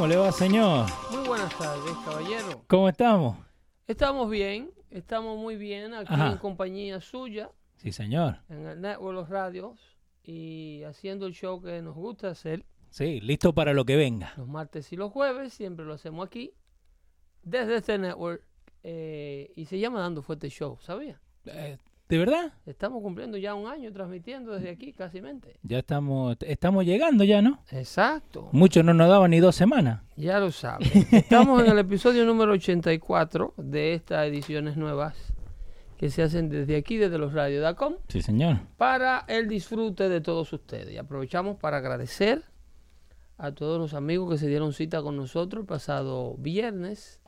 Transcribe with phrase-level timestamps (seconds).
[0.00, 0.86] ¿Cómo le va, señor?
[1.10, 2.64] Muy buenas tardes, caballero.
[2.68, 3.36] ¿Cómo estamos?
[3.86, 6.32] Estamos bien, estamos muy bien aquí Ajá.
[6.32, 8.38] en compañía suya, Sí, señor.
[8.48, 9.78] en el Network Los Radios
[10.22, 14.32] y haciendo el show que nos gusta hacer Sí, listo para lo que venga.
[14.38, 15.52] los martes y los jueves.
[15.52, 16.54] Siempre lo hacemos aquí,
[17.42, 18.42] desde este network.
[18.82, 21.20] eh, y se llama Dando Fuerte Show, ¿sabía?
[21.44, 21.76] Eh,
[22.10, 22.52] ¿De verdad?
[22.66, 25.56] Estamos cumpliendo ya un año transmitiendo desde aquí, casi mente.
[25.62, 27.60] Ya estamos, estamos llegando ya, ¿no?
[27.70, 30.02] Exacto, Muchos no nos daban ni dos semanas.
[30.16, 30.88] ya lo saben.
[31.12, 35.14] Estamos en el episodio número 84 de estas ediciones nuevas
[35.96, 37.94] que se hacen desde aquí, desde los radios.com.
[38.08, 38.56] Sí, señor.
[38.76, 40.90] para el disfrute de todos ustedes.
[40.92, 42.42] Y aprovechamos para agradecer
[43.38, 47.20] a todos los amigos que se dieron cita con nosotros el pasado viernes,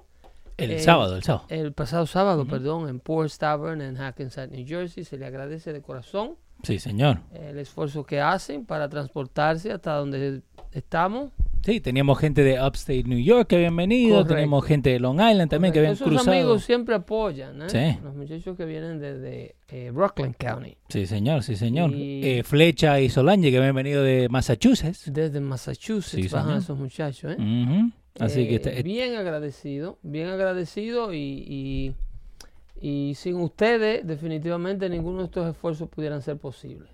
[0.57, 1.47] El Eh, sábado, el sábado.
[1.49, 5.05] el pasado sábado, perdón, en Port Tavern en Hackensack, New Jersey.
[5.05, 7.21] Se le agradece de corazón Sí, señor.
[7.35, 10.43] el esfuerzo que hacen para transportarse hasta donde
[10.73, 11.31] estamos.
[11.65, 14.35] Sí, teníamos gente de Upstate New York que habían venido, Correcto.
[14.35, 16.33] tenemos gente de Long Island también que habían Esos cruzado.
[16.33, 17.69] amigos siempre apoyan, ¿eh?
[17.69, 17.99] Sí.
[18.03, 21.93] Los muchachos que vienen desde eh, Rockland County, Sí, señor, sí, señor.
[21.95, 25.05] Y- Eh, Flecha y Solange que habían venido de Massachusetts.
[25.13, 26.63] desde Massachusetts, Sí, bajan señor.
[26.63, 27.37] esos muchachos, ¿eh?
[27.41, 27.91] Ujú.
[28.21, 31.17] Así que Eh, está- eh, bien agradecido, bien agradecido y,
[31.49, 31.95] y,
[32.81, 36.91] y sin ustedes definitivamente ninguno de estos esfuerzos pudieran ser posibles.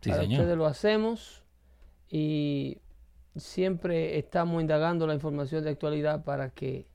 [0.00, 0.40] sí, Para señor.
[0.40, 1.42] ustedes lo hacemos
[2.08, 2.78] y
[3.36, 6.86] siempre estamos indagando la información de actualidad para que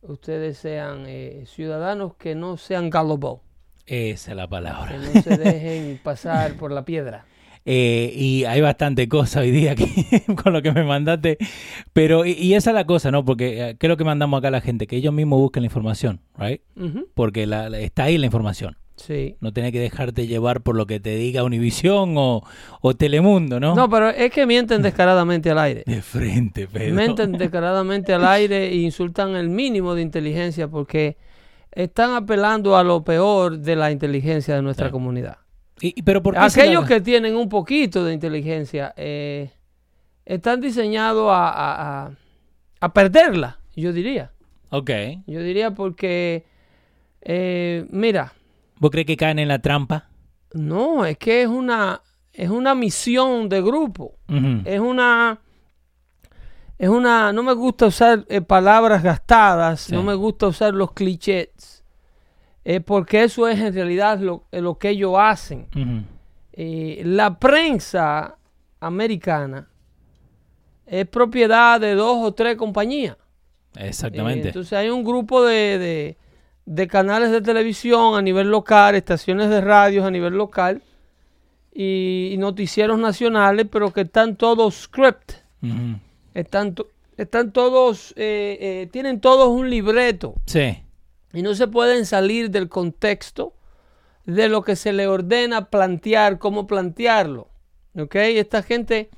[0.00, 3.40] ustedes sean eh, ciudadanos que no sean gullible,
[3.84, 4.96] Esa es la que palabra.
[4.96, 7.26] no se dejen pasar por la piedra.
[7.70, 9.84] Eh, y hay bastante cosa hoy día aquí
[10.42, 11.36] con lo que me mandaste.
[11.92, 13.26] Pero, y, y esa es la cosa, ¿no?
[13.26, 14.86] Porque, eh, ¿qué es lo que mandamos acá a la gente?
[14.86, 16.62] Que ellos mismos busquen la información, ¿right?
[17.14, 18.78] Porque la, la- está ahí la información.
[18.96, 19.36] Sí.
[19.40, 22.42] No tenés que dejarte llevar por lo que te diga Univisión o,
[22.80, 23.74] o Telemundo, ¿no?
[23.76, 25.84] No, pero es que mienten descaradamente al aire.
[25.86, 26.94] De frente, Pedro.
[26.94, 31.16] Menten descaradamente al aire e insultan el mínimo de inteligencia porque
[31.70, 35.36] están apelando a lo peor de la inteligencia de nuestra comunidad.
[35.80, 39.50] Y- y- pero ¿por qué se Aquellos que tienen un poquito de inteligencia eh,
[40.24, 42.10] están diseñados a, a- a-
[42.80, 44.32] a perderla, yo diría.
[44.70, 44.90] Ok.
[45.26, 46.44] Yo diría porque,
[47.22, 48.32] eh, mira,
[48.78, 50.08] ¿Vos crees que caen en la trampa?
[50.54, 52.00] no, es que es una,
[52.32, 54.14] es una misión de grupo.
[54.64, 55.40] Es una
[56.78, 59.92] es una no me gusta usar eh, palabras gastadas Sí.
[59.92, 61.77] no me gusta usar los clichés
[62.70, 65.66] eh, porque eso es en realidad lo, eh, lo que ellos hacen.
[66.52, 68.36] Eh, la prensa
[68.80, 69.68] americana
[70.86, 73.16] es propiedad de dos o tres compañías
[73.76, 74.48] Eh, Exactamente.
[74.48, 76.16] entonces hay un grupo de, de-
[76.66, 80.82] de canales de televisión a nivel local estaciones de radios a nivel local
[81.72, 85.32] y, y noticieros nacionales pero que están todos script
[86.34, 90.82] están, to- están todos, eh, eh, tienen todos un libreto Sí.
[91.32, 93.54] Y no se pueden salir del contexto
[94.24, 97.48] de lo que se le ordena plantear, cómo plantearlo.
[97.98, 98.14] ¿Ok?
[98.16, 99.08] Esta gente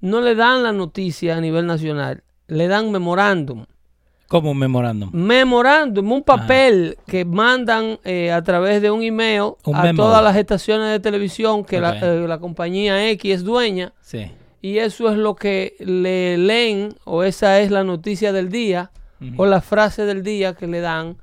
[0.00, 3.66] no le dan la noticia a nivel nacional, le dan memorándum.
[4.26, 5.10] Como un memorándum.
[5.14, 10.02] Memorándum, un papel que mandan eh, a través de un email Un a memo.
[10.02, 14.30] todas las estaciones de televisión que la, eh, la compañía X es dueña Sí.
[14.60, 18.90] y eso es lo que le leen o esa es la noticia del día
[19.38, 21.16] o la frase del día que le dan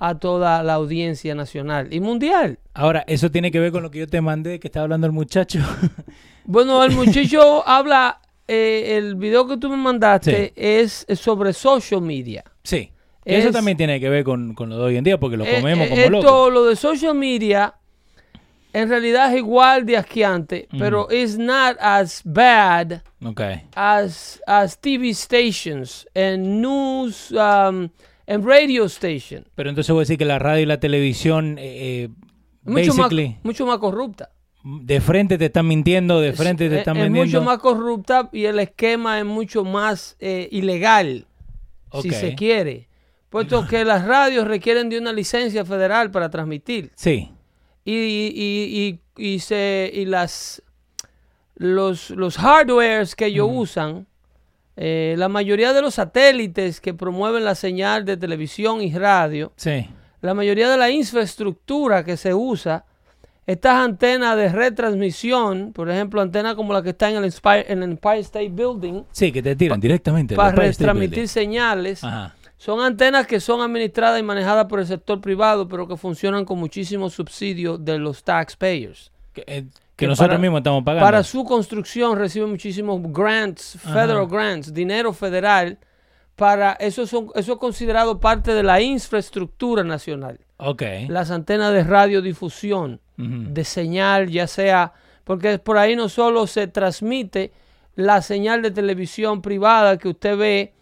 [0.00, 2.58] a toda la audiencia nacional y mundial.
[2.74, 5.12] Ahora, eso tiene que ver con lo que yo te mandé, que estaba hablando el
[5.12, 5.60] muchacho.
[6.44, 8.18] Bueno, el muchacho habla,
[8.48, 12.42] eh, el video que tú me mandaste es sobre social media.
[12.64, 12.90] sí.
[13.22, 15.44] Eso Es- también tiene que ver con, con lo de hoy en día, porque lo
[15.44, 16.52] Eh, comemos eh, como esto, locos.
[16.54, 17.74] lo de social media,
[18.72, 23.42] en realidad es igual de asqueante, pero it's not as bad Ok.
[23.76, 27.90] as, as TV stations and news um,
[28.30, 29.44] and radio station.
[29.54, 32.08] Pero entonces voy a decir que la radio y la televisión, eh, eh,
[32.64, 33.10] Mucho más,
[33.42, 34.30] mucho más corrupta.
[34.62, 37.26] de frente te están mintiendo, de frente te Es- están es, vendiendo.
[37.40, 41.26] mucho más corrupta y el esquema es mucho más eh, ilegal,
[42.02, 42.88] si se quiere.
[43.30, 46.90] Puesto que las radios requieren de una licencia federal para transmitir.
[46.96, 47.30] Sí.
[47.84, 50.62] y, y, y, y se, y las
[51.56, 54.06] los, los hardwares que ellos usan,
[54.82, 59.86] eh, la mayoría de los satélites que promueven la señal de televisión y radio, Sí.
[60.22, 62.86] la mayoría de la infraestructura que se usa,
[63.46, 67.82] estas antenas de retransmisión, por ejemplo, antenas como la que está en el Empire, en
[67.82, 70.34] el Empire State Building, Sí, que te tiran directamente.
[70.34, 72.34] para retransmitir señales, Ajá.
[72.56, 76.58] son antenas que son administradas y manejadas por el sector privado, pero que funcionan con
[76.58, 79.10] muchísimos subsidios de los taxpayers.
[79.32, 79.64] Que, eh,
[80.00, 81.04] que que nosotros para- mismos estamos pagando.
[81.06, 85.78] Para su construcción reciben muchísimos grants, federal grants, dinero federal.
[86.36, 90.40] Para eso, son, eso es considerado parte de la infraestructura nacional.
[90.56, 90.82] Ok.
[91.08, 93.52] Las antenas de radiodifusión, Ujú.
[93.52, 94.92] de señal, ya sea,
[95.24, 97.52] porque por ahí no solo se transmite
[97.94, 100.72] la señal de televisión privada que usted ve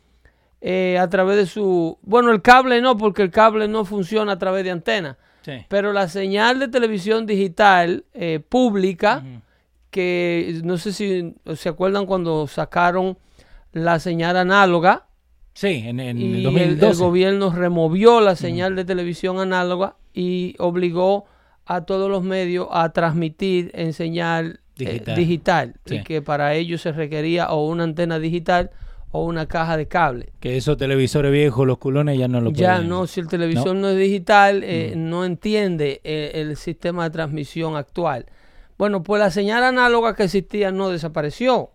[0.61, 1.99] eh, a través de su...
[2.03, 5.17] Bueno, el cable no, porque el cable no funciona a través de antena.
[5.49, 5.65] Sí.
[5.69, 9.25] Pero la señal de televisión digital eh, pública,
[9.91, 13.17] que no sé si se acuerdan cuando sacaron
[13.73, 15.07] la señal análoga
[15.55, 16.87] Sí, en, en y el el, 2012.
[16.91, 21.25] el gobierno removió la señal de televisión análoga y obligó
[21.67, 25.17] a todos los medios a transmitir en señal eh, Digital.
[25.17, 28.71] digital, y que para ello se requería o una antena digital
[29.11, 30.33] o una caja de cable.
[30.41, 32.89] Que esos televisores viejos, los culones, ya no lo Ya pueden.
[32.89, 37.77] no, si el televisor no, es digital, eh, no entiende eh, el sistema de transmisión
[37.77, 38.27] actual.
[38.79, 41.71] Bueno, pues la señal análoga que existía no desapareció.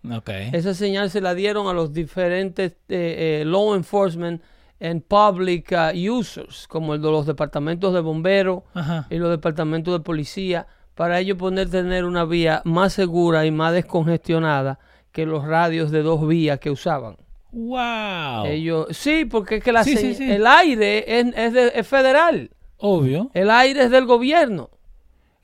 [0.52, 4.40] Esa señal se la dieron a los diferentes eh, eh, law enforcement
[4.80, 9.06] and public uh, users, como el de los departamentos de bomberos Ajá.
[9.10, 13.72] y los departamentos de policía, para ellos poder tener una vía más segura y más
[13.74, 14.78] descongestionada
[15.12, 17.16] que los radios de dos vías que usaban.
[17.54, 18.46] Wow.
[18.46, 20.30] Ellos, sí, porque es que la Sí, se- sí, sí.
[20.30, 23.30] el aire es, es de- es federal, Obvio.
[23.32, 24.70] el aire es del gobierno.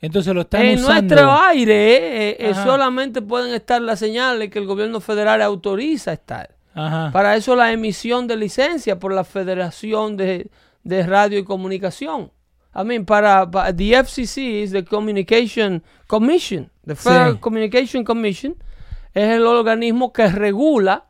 [0.03, 1.15] Entonces lo están En usando.
[1.15, 6.55] nuestro aire eh, eh, solamente pueden estar las señales que el gobierno federal autoriza estar.
[6.75, 7.11] Ajá.
[7.13, 10.51] Para eso la emisión de licencia por la Federación de,
[10.85, 12.33] de Radio y Comunicación.
[12.75, 16.71] I mean, para, pa- the FCC is the Communication Commission.
[16.87, 17.39] The Federal Sí.
[17.41, 18.57] Communication Commission
[19.13, 21.05] es el organismo que regula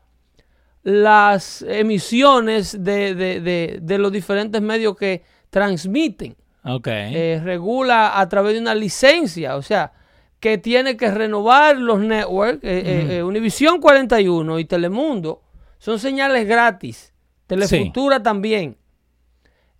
[0.83, 6.35] las emisiones de, de- de- de los diferentes medios que transmiten.
[6.63, 6.87] Ok.
[6.87, 9.93] Eh, regula a través de una licencia, o sea,
[10.39, 12.63] que tiene que renovar los networks.
[12.63, 15.41] eh, eh, eh, Univisión 41 y Telemundo
[15.77, 17.13] son señales gratis.
[17.47, 18.77] Telefutura también.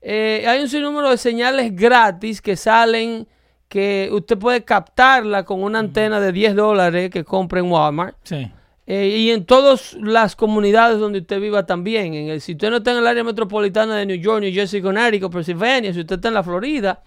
[0.02, 3.28] Eh, hay un sinnúmero de señales gratis que salen,
[3.68, 8.18] que usted puede captarla con una antena de 10 dólares que compra en Walmart.
[8.24, 8.52] sí.
[8.88, 12.14] Eh, y en todas las comunidades donde usted viva también.
[12.14, 14.82] En el, si usted no está en el área metropolitana de New York, New Jersey,
[14.82, 17.04] Connecticut, Pennsylvania, si usted está en la Florida,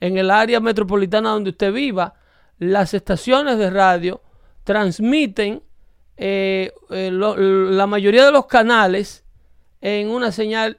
[0.00, 2.14] en el área metropolitana donde usted viva,
[2.58, 4.22] las estaciones de radio
[4.64, 5.62] transmiten
[6.16, 9.24] eh, eh, lo- la mayoría de los canales
[9.80, 10.78] en una señal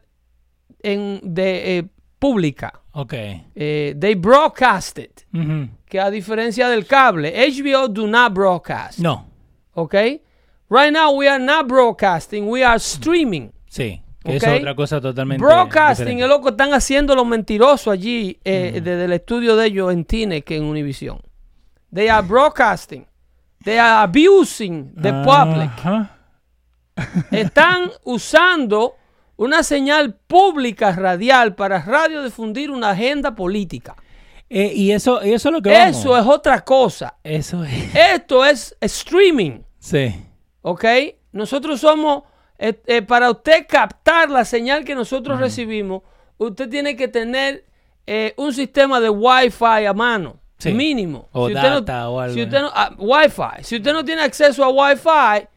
[0.84, 1.88] en, de,
[2.18, 2.82] pública.
[2.94, 3.14] Ok.
[3.56, 5.22] Eh, they broadcast it.
[5.86, 9.00] Que a diferencia del cable, HBO do not broadcast.
[9.00, 9.28] No.
[9.74, 10.22] Okay?
[10.70, 13.52] Right now we are not broadcasting, we are streaming.
[13.68, 14.02] Sí.
[14.24, 15.44] Que es otra cosa totalmente.
[15.44, 16.24] Broadcasting diferente.
[16.24, 20.06] es lo que están haciendo los mentirosos allí eh, desde el estudio de ellos en
[20.06, 21.20] Tine que en Univision.
[21.94, 23.08] They are broadcasting.
[23.64, 25.72] They are abusing the public.
[27.32, 28.96] Están usando
[29.38, 33.96] una señal pública radial para radiodifundir una agenda política.
[34.50, 35.98] Eh, y eso, y eso es lo que vamos.
[35.98, 37.16] Eso es otra cosa.
[37.24, 37.96] Eso es.
[37.96, 39.62] Esto es streaming.
[39.80, 40.14] Sí.
[40.62, 40.86] ¿Ok?
[41.32, 42.24] Nosotros somos,
[42.58, 46.02] eh, eh, para usted captar la señal que nosotros recibimos,
[46.38, 47.66] usted tiene que tener
[48.12, 50.74] eh, un sistema de Wi-Fi a mano, Sí.
[50.74, 51.30] mínimo.
[51.32, 53.64] O usted no- data o algo, Si usted no, ah, Wi-Fi.
[53.64, 55.48] Si usted no tiene acceso a Wi-Fi,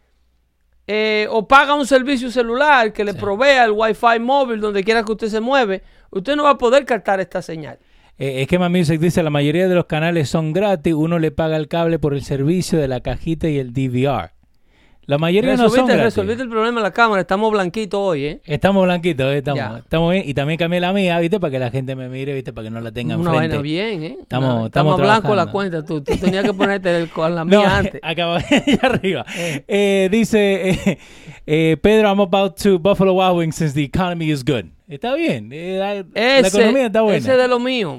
[0.87, 5.13] eh, o paga un servicio celular que le provea el Wi-Fi móvil donde quiera que
[5.13, 7.79] usted se mueve, usted no va a poder captar esta señal.
[8.19, 11.69] Eh, Esquema Music dice, la mayoría de los canales son gratis, uno le paga el
[11.69, 14.33] cable por el servicio de la cajita y el DVR.
[15.13, 16.05] La mayoría no son Resolviste, gratis.
[16.15, 18.41] resolviste el problema de la cámara, estamos blanquitos hoy, ¿eh?
[18.47, 19.79] Estamos blanquitos, eh, estamos, Ya.
[19.81, 20.25] estamos bien.
[20.27, 21.39] Y también cambié la mía, ¿viste?
[21.39, 22.55] Para que la gente me mire, ¿viste?
[22.55, 23.57] Para que no la tenga Una enfrente.
[23.57, 24.17] vaina bien, ¿eh?
[24.23, 27.59] Estamos- Una- estamos blanco la cuenta, tú, tú tenías que ponerte el- con la No,
[27.59, 28.01] mía antes.
[28.03, 29.27] acaba allá arriba.
[29.37, 30.99] Eh, dice eh,
[31.47, 34.65] eh, Pedro, I'm about to Buffalo Wild Wings since the economy is good.
[34.89, 35.51] Está bien.
[35.53, 37.19] eh, la, la Ese, economía está buena.
[37.19, 37.99] ese de lo mío.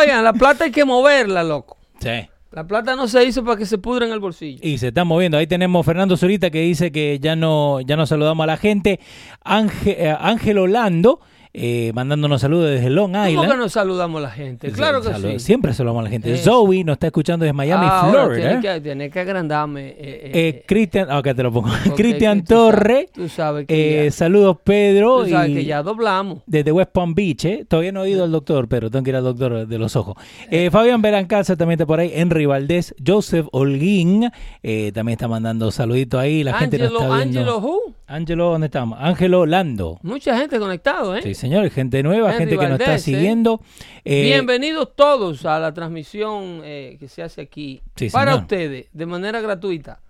[0.00, 1.76] Oigan, la plata hay que moverla, loco.
[2.00, 2.26] Sí.
[2.50, 4.60] La plata no se hizo para que se pudra en el bolsillo.
[4.62, 5.36] Y se está moviendo.
[5.36, 9.00] Ahí tenemos Fernando Zurita que dice que ya no, ya no saludamos a la gente.
[9.44, 11.20] Ángel, eh, Ángel Orlando
[11.60, 13.50] eh, mandándonos saludos desde Long ¿Cómo Island.
[13.50, 14.70] que no saludamos a la gente?
[14.70, 15.38] Claro que Salud- sí.
[15.40, 16.36] Siempre saludamos a la gente.
[16.36, 18.60] Zoe nos está escuchando desde Miami, Ah, Florida.
[18.60, 19.88] Tienes que, tienes que agrandarme.
[19.88, 21.68] eh, eh, Eh, eh, Cristian, ah, acá te lo pongo.
[21.96, 23.08] Cristian Torre.
[23.12, 25.24] Tú sabes que, eh, saludos Pedro.
[25.24, 26.40] tú sabes y- que ya doblamos.
[26.46, 27.64] desde West Palm Beach, ¿eh?
[27.68, 30.16] Todavía no he ido al doctor, pero tengo que ir al doctor de los ojos.
[30.50, 34.30] Eh, Fabián Belancalza también está por ahí, Henry Valdés, Joseph Holguín,
[34.62, 37.40] eh, también está mandando saluditos ahí, la gente nos Angelo, está viendo.
[37.40, 37.94] Angelo Who?
[38.10, 38.98] Ángelo, ¿dónde estamos?
[39.02, 39.98] Ángelo Lando.
[40.02, 41.20] Mucha gente conectado, ¿eh?
[41.22, 42.98] Sí, señor, gente nueva, Henry gente que nos está ¿eh?
[42.98, 43.60] siguiendo.
[44.04, 48.42] Eh, Bienvenidos todos a la transmisión eh, que se hace aquí Sí, para señor.
[48.42, 50.00] ustedes de manera gratuita.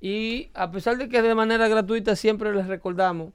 [0.00, 3.32] Y a pesar de que de manera gratuita siempre les recordamos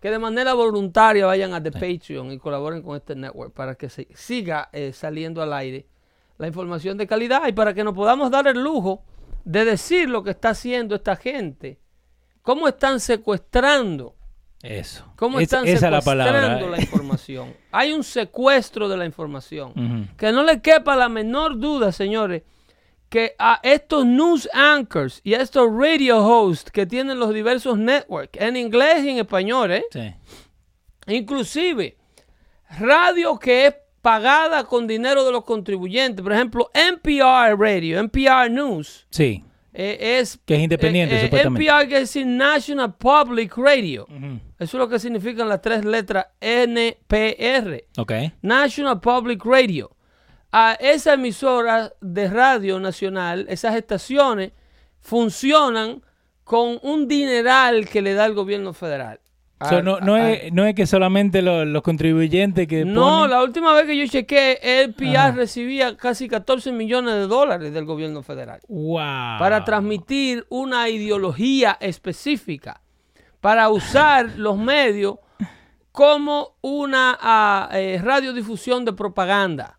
[0.00, 3.88] que de manera voluntaria vayan a The Patreon y colaboren con este network para que
[3.88, 5.86] se siga eh, saliendo al aire
[6.38, 9.02] la información de calidad y para que nos podamos dar el lujo
[9.44, 11.78] de decir lo que está haciendo esta gente,
[12.42, 14.15] cómo están secuestrando
[14.66, 15.04] Eso.
[15.16, 16.70] ¿Cómo Es- están esa es la secuestrando palabra.
[16.70, 17.54] la información?
[17.72, 20.08] Hay un secuestro de la información.
[20.16, 22.42] Que no le quepa la menor duda, señores,
[23.08, 28.40] que a estos news anchors y a estos radio hosts que tienen los diversos networks,
[28.40, 29.84] en inglés y en español, ¿eh?
[29.92, 30.12] Sí.
[31.06, 31.96] inclusive
[32.80, 39.06] radio que es pagada con dinero de los contribuyentes, por ejemplo, NPR Radio, NPR News,
[39.10, 39.44] Sí.
[39.78, 40.38] Eh, es...
[40.46, 41.64] Que es independiente, eh, eh, supuestamente.
[41.66, 44.06] NPR quiere decir National Public Radio.
[44.08, 48.12] Eso es lo que significan las tres letras NPR, Ok.
[48.40, 49.90] National Public Radio.
[50.50, 54.52] A esa emisora de radio nacional, esas estaciones
[55.00, 56.02] funcionan
[56.42, 59.20] con un dineral que le da el gobierno federal.
[59.58, 63.22] So, A- no, no, a- es, no es que solamente lo- los contribuyentes que no,
[63.24, 67.72] ponen- la última vez que yo chequé, el PR recibía casi 14 millones de dólares
[67.72, 69.38] del gobierno federal Wow.
[69.38, 72.82] para transmitir una ideología específica,
[73.40, 75.16] para usar los medios
[75.90, 79.78] como una ah, eh, radiodifusión de propaganda.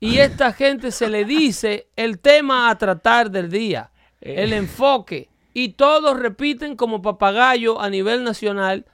[0.00, 5.70] Y esta gente se le dice el tema a tratar del día, el enfoque, y
[5.70, 8.84] todos repiten como papagayo a nivel nacional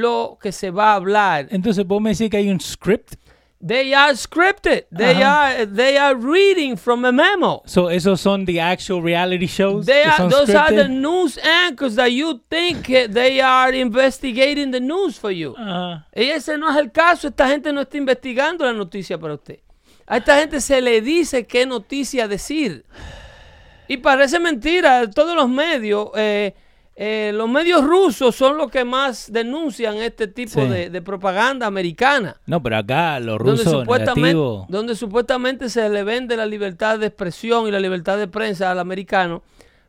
[0.00, 1.48] lo que se va a hablar.
[1.50, 3.14] Entonces, ¿vos me decís que hay un script?
[3.58, 4.84] They are scripted.
[4.90, 5.56] They Ajá.
[5.56, 7.62] are they are reading from a memo.
[7.64, 9.86] So, esos son the actual reality shows.
[9.86, 11.00] They are, those are the scripted?
[11.00, 15.54] news anchors that you think they are investigating the news for you.
[15.56, 16.06] Ajá.
[16.14, 17.28] Y ese no es el caso.
[17.28, 19.60] Esta gente no está investigando la noticia para usted.
[20.06, 22.84] A esta gente se le dice qué noticia decir.
[23.88, 25.08] Y parece mentira.
[25.10, 26.54] Todos los medios, eh,
[26.98, 30.66] eh, los medios rusos son los que más denuncian este tipo Sí.
[30.68, 32.40] de, de propaganda americana.
[32.46, 34.66] No, pero acá los donde rusos supuestamente, negativos.
[34.68, 38.78] donde supuestamente se le vende la libertad de expresión y la libertad de prensa al
[38.78, 39.42] americano,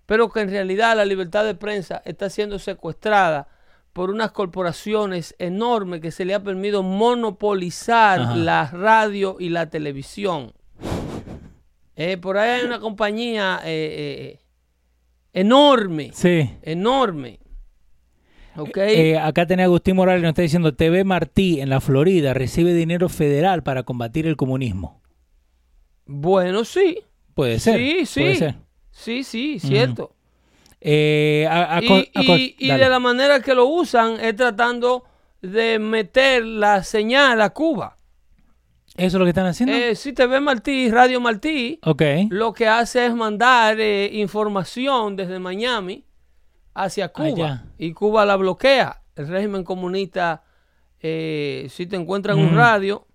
[0.06, 3.48] pero que en realidad la libertad de prensa está siendo secuestrada
[3.94, 8.36] por unas corporaciones enormes que se le ha permitido monopolizar Ajá.
[8.36, 10.52] la radio y la televisión.
[11.96, 14.40] Eh, por ahí hay una compañía eh, eh,
[15.40, 16.50] enorme, Sí.
[16.62, 17.40] enorme.
[18.56, 18.78] ¿Ok?
[18.78, 23.08] Eh, acá tenía Agustín Morales, nos está diciendo, TV Martí en la Florida recibe dinero
[23.10, 25.02] federal para combatir el comunismo.
[26.06, 27.00] bueno, sí.
[27.34, 27.78] Puede ser.
[27.78, 28.20] Sí, sí.
[28.22, 28.56] Puede ser.
[28.92, 30.16] Sí, sí, cierto.
[30.80, 35.04] Eh, a- a- y, y- de la manera que lo usan es tratando
[35.42, 37.97] de meter la señal a Cuba.
[38.98, 39.76] ¿Eso es lo que están haciendo?
[39.76, 42.02] Eh, si TV Martí, Radio Martí, ok.
[42.30, 46.04] lo que hace es mandar eh, información desde Miami
[46.74, 47.26] hacia Cuba.
[47.28, 47.66] Allá.
[47.78, 49.02] Y Cuba la bloquea.
[49.16, 50.44] El régimen comunista,
[51.00, 52.56] eh, si te encuentran un Ujú.
[52.56, 53.08] radio,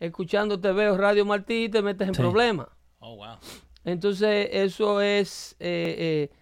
[0.00, 2.20] escuchando TV o Radio Martí, te metes en Sí.
[2.20, 2.68] problemas.
[2.98, 3.36] Oh, wow.
[3.84, 6.36] Entonces, eso es, eh, eh,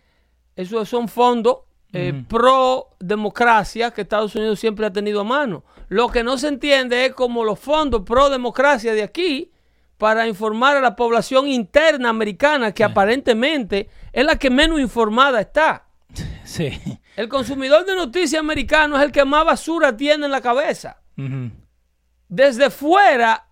[0.56, 1.58] eso son fondos
[1.94, 5.62] eh, pro democracia que Estados Unidos siempre ha tenido a mano.
[5.88, 9.52] Lo que no se entiende es como los fondos pro democracia de aquí
[9.96, 15.86] para informar a la población interna americana que aparentemente es la que menos informada está.
[16.44, 16.80] Sí.
[17.16, 21.00] El consumidor de noticias americano es el que más basura tiene en la cabeza.
[22.28, 23.46] Desde fuera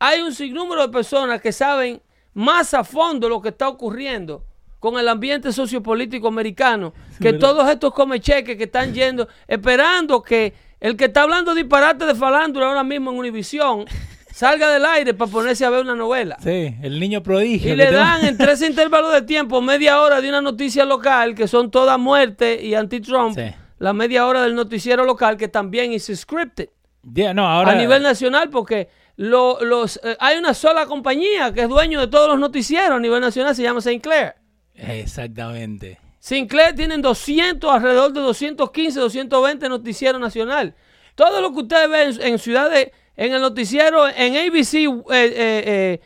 [0.00, 2.02] hay un sinnúmero de personas que saben
[2.34, 4.44] más a fondo lo que está ocurriendo
[4.90, 10.96] con el ambiente sociopolítico americano que todos estos comecheques que están yendo, esperando que el
[10.96, 13.84] que está hablando disparate de falándula ahora mismo en Univisión
[14.32, 16.36] salga del aire para ponerse a ver una novela.
[16.40, 17.72] Sí, el niño prodigio.
[17.72, 21.48] Y le dan en tres intervalos de tiempo media hora de una noticia local, que
[21.48, 23.52] son toda muerte y anti-Trump, Sí.
[23.78, 26.68] la media hora del noticiero local, que también es scripted
[27.02, 27.72] Ya, no, ahora.
[27.72, 32.06] a nivel nacional, porque lo- los, eh, hay una sola compañía que es dueño de
[32.08, 34.34] todos los noticieros a nivel nacional, se llama Sinclair.
[34.76, 35.98] Exactamente.
[36.18, 40.74] Sinclair tienen 200, alrededor de 215, 220 noticiero nacional.
[41.14, 45.30] Todo lo que ustedes ven en, ciudades, en el noticiero, en ABC, eh, eh,
[45.66, 46.00] eh,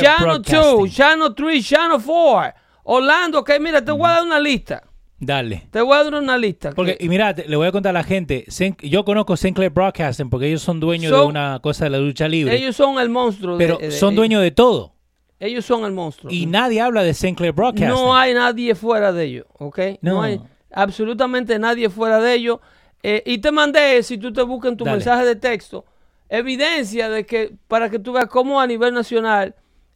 [0.00, 0.90] Channel 2, Broadcasting.
[0.90, 2.54] Channel 3, Channel 4,
[2.84, 4.82] Orlando, que mira, te voy a dar una lista.
[5.18, 5.66] Dale.
[5.70, 6.70] Te voy a dar una lista.
[6.72, 8.44] Porque, que- y mira, te- le voy a contar a la gente.
[8.48, 12.28] Sin- yo conozco Sinclair Broadcasting porque ellos son dueños de una cosa de la lucha
[12.28, 12.54] libre.
[12.54, 13.56] ellos son el monstruo.
[13.58, 14.92] pero de- son dueños de todo.
[15.38, 16.32] Ellos son el monstruo.
[16.32, 17.88] Y nadie habla de Sinclair Broadcasting.
[17.88, 19.78] No hay nadie fuera de ellos, ¿ok?
[20.00, 20.22] No, No.
[20.22, 20.40] hay
[20.72, 22.58] absolutamente nadie fuera de ellos.
[23.02, 24.96] Eh, y te mandé, si tú te buscas en tu Dale.
[24.96, 25.84] mensaje de texto,
[26.28, 29.54] evidencia de que, para que tú veas cómo a nivel nacional,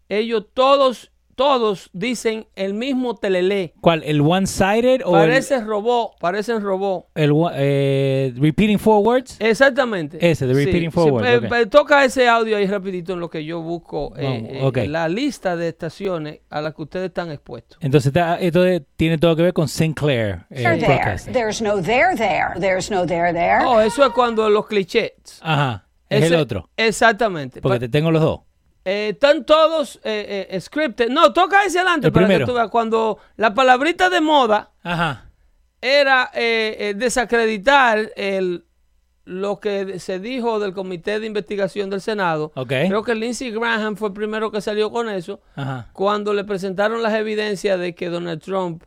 [0.09, 1.10] ellos todos,
[1.41, 3.73] todos dicen el mismo telelé.
[3.81, 4.03] ¿Cuál?
[4.05, 7.07] ¿El one-sided o el, Parece robot, parecen robot.
[7.15, 9.39] el one- eh, repeating forwards?
[9.41, 10.19] Exactamente.
[10.21, 11.45] Ese, the repeating forward, eh, ok.
[11.55, 15.57] eh, toca ese audio ahí rapidito en lo que yo busco eh, eh, la lista
[15.57, 17.79] de estaciones a las que ustedes están expuestos.
[17.81, 21.17] Entonces, está- esto de- tiene todo que ver con Sinclair eh, There.
[21.33, 22.61] There's no there there.
[22.61, 23.65] There's no there there.
[23.65, 25.13] Oh, eso es cuando los clichés.
[25.41, 25.87] Ajá.
[26.11, 26.69] Es Ese- el otro.
[26.77, 27.63] Exactamente.
[27.63, 28.41] Porque Pa- te tengo los dos.
[28.85, 31.09] Eh, están todos eh, eh, scripted.
[31.11, 32.47] No, toca ese adelante El para primero.
[32.47, 32.69] que tú veas.
[32.71, 35.31] Cuando la palabrita de moda Ajá.
[35.81, 38.65] era eh, eh, desacreditar el,
[39.25, 42.53] lo que se dijo del Comité de Investigación del Senado.
[42.67, 45.41] Creo que Lindsey Graham fue el primero que salió con eso.
[45.57, 45.91] Ajá.
[45.93, 48.83] Cuando le presentaron las evidencias de que Donald Trump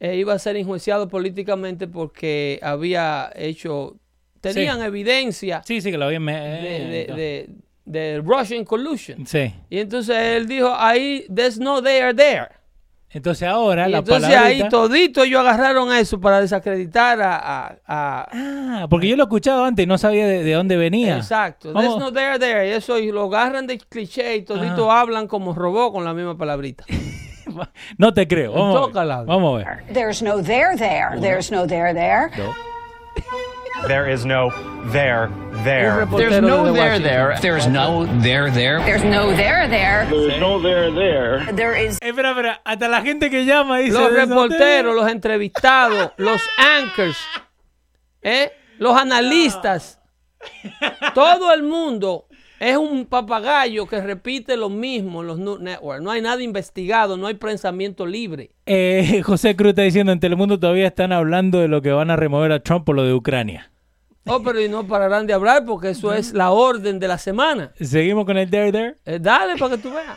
[0.00, 3.96] iba a ser enjuiciado políticamente porque había hecho.
[4.40, 4.86] Tenían Sí.
[4.86, 6.24] evidencia Sí, sí, que lo habían...
[6.24, 7.50] me- de, de, de-
[7.84, 9.26] de Russian collusion.
[9.26, 9.54] Sí.
[9.70, 12.48] Y entonces él dijo, ahí, there's no there there.
[13.14, 14.64] Entonces ahora Y la entonces palabrita...
[14.64, 17.36] ahí todito ellos agarraron eso para desacreditar a...
[17.36, 18.28] a- a-
[18.74, 21.18] Ah, porque yo lo he escuchado antes y no sabía de, de dónde venía.
[21.18, 21.74] Exacto.
[21.74, 22.66] There's no there there.
[22.66, 26.36] Y eso y lo agarran de cliché y todito hablan como robot con la misma
[26.38, 26.84] palabrita.
[27.98, 28.52] No te creo.
[28.54, 28.88] Vamos, a ver.
[28.88, 29.22] Tócala.
[29.24, 29.84] Vamos a ver.
[29.92, 31.20] There's no there there.
[31.20, 32.30] There's no there there.
[33.88, 34.50] There is no
[34.92, 35.28] there
[35.64, 36.06] there.
[36.06, 37.36] There's no there there.
[37.40, 38.80] There's no there there.
[38.84, 40.06] There's no there there.
[40.08, 41.52] There's no there there.
[41.52, 42.60] There is Espera, espera.
[42.64, 43.98] Hasta la gente que llama dice...
[43.98, 47.16] Los "There's no reporteros, los entrevistados, los anchors,
[48.22, 48.52] ¿eh?
[48.78, 50.00] los analistas.
[51.14, 52.26] Todo el mundo
[52.58, 56.02] es un papagayo que repite lo mismo en los news networks.
[56.02, 58.52] No hay nada investigado, no hay pensamiento libre.
[58.66, 62.16] Eh, José Cruz está diciendo en Telemundo todavía están hablando de lo que van a
[62.16, 63.71] remover a Trump por lo de Ucrania.
[64.26, 67.72] Oh, pero y no pararán de hablar porque eso es la orden de la semana.
[67.80, 68.96] Seguimos con el there there.
[69.04, 70.16] Eh, dale para que tú veas.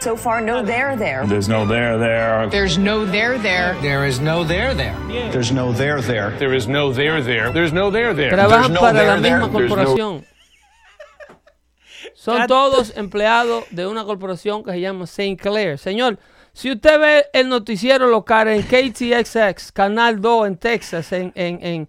[0.00, 1.26] so far no there there.
[1.26, 2.48] There's no there there.
[2.50, 3.74] There's no there there.
[3.80, 4.94] There is no there there.
[5.30, 6.36] There's no there there.
[6.38, 7.50] There is no there there.
[7.52, 8.30] There's no there there.
[8.30, 9.38] Trabajan no para la there, there.
[9.38, 10.24] misma no- corporación.
[12.14, 15.78] Son todos empleados de una corporación que se llama Sinclair.
[15.78, 16.18] Señor,
[16.52, 21.88] si usted ve el noticiero local en KTXX, Canal 2 en Texas, en, en, en,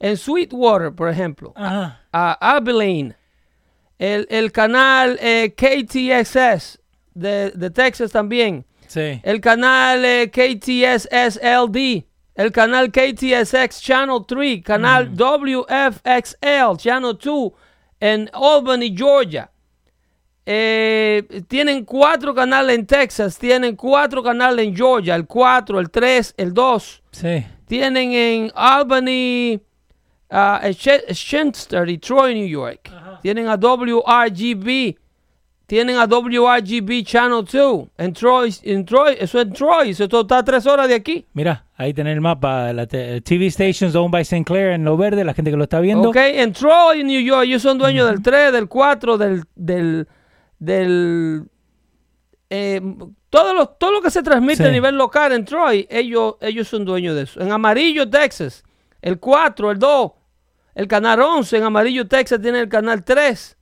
[0.00, 2.00] en Sweetwater, por ejemplo, Ajá.
[2.12, 3.16] a Abilene,
[3.98, 6.78] el, el canal eh, KTXS
[7.14, 9.20] de, de Texas también, Sí.
[9.22, 12.04] el canal eh, KTSSLD,
[12.36, 17.52] el canal KTSX Channel 3, canal WFXL Channel 2
[18.00, 19.50] en Albany, Georgia.
[20.46, 26.34] Eh, tienen cuatro canales en Texas, tienen cuatro canales en Georgia, el 4, el 3,
[26.38, 27.02] el 2.
[27.10, 27.44] Sí.
[27.66, 29.60] Tienen en Albany,
[30.30, 32.90] ah, Sch- Shenster Troy, New York.
[33.22, 34.96] Tienen a WRGB.
[35.66, 37.88] Tienen a WRGB Channel 2.
[37.98, 39.90] En Troy, en Troy, eso es en Troy.
[39.90, 41.26] Eso está a tres horas de aquí.
[41.34, 42.72] Mira, ahí tenés el mapa.
[42.72, 46.08] La TV stations owned by Sinclair en lo verde, la gente que lo está viendo.
[46.08, 47.44] Ok, en Troy, New York.
[47.44, 49.42] Ellos son dueños del 3, del 4, del.
[49.56, 50.08] del,
[50.58, 51.42] del
[52.50, 52.80] eh,
[53.28, 54.64] todo, lo, todo lo que se transmite Sí.
[54.64, 57.42] a nivel local en Troy, ellos, ellos son dueños de eso.
[57.42, 58.64] En Amarillo, Texas,
[59.02, 60.12] el 4, el 2,
[60.78, 61.56] el canal 11.
[61.56, 63.56] En Amarillo, Texas, tiene el canal 3.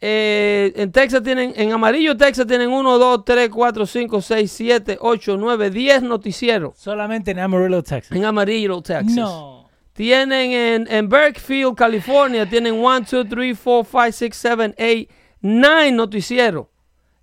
[0.00, 4.98] eh, en Texas tienen, en amarillo Texas tienen 1, 2, 3, 4, 5, 6, 7,
[5.00, 6.78] 8, 9, 10 noticieros.
[6.78, 8.16] Solamente en Amarillo, Texas.
[8.16, 9.14] En amarillo Texas.
[9.14, 9.68] No.
[9.92, 15.08] Tienen en, en Berkfield, California, tienen 1, 2, 3, 4, 5, 6, 7, 8,
[15.40, 16.66] 9 noticieros.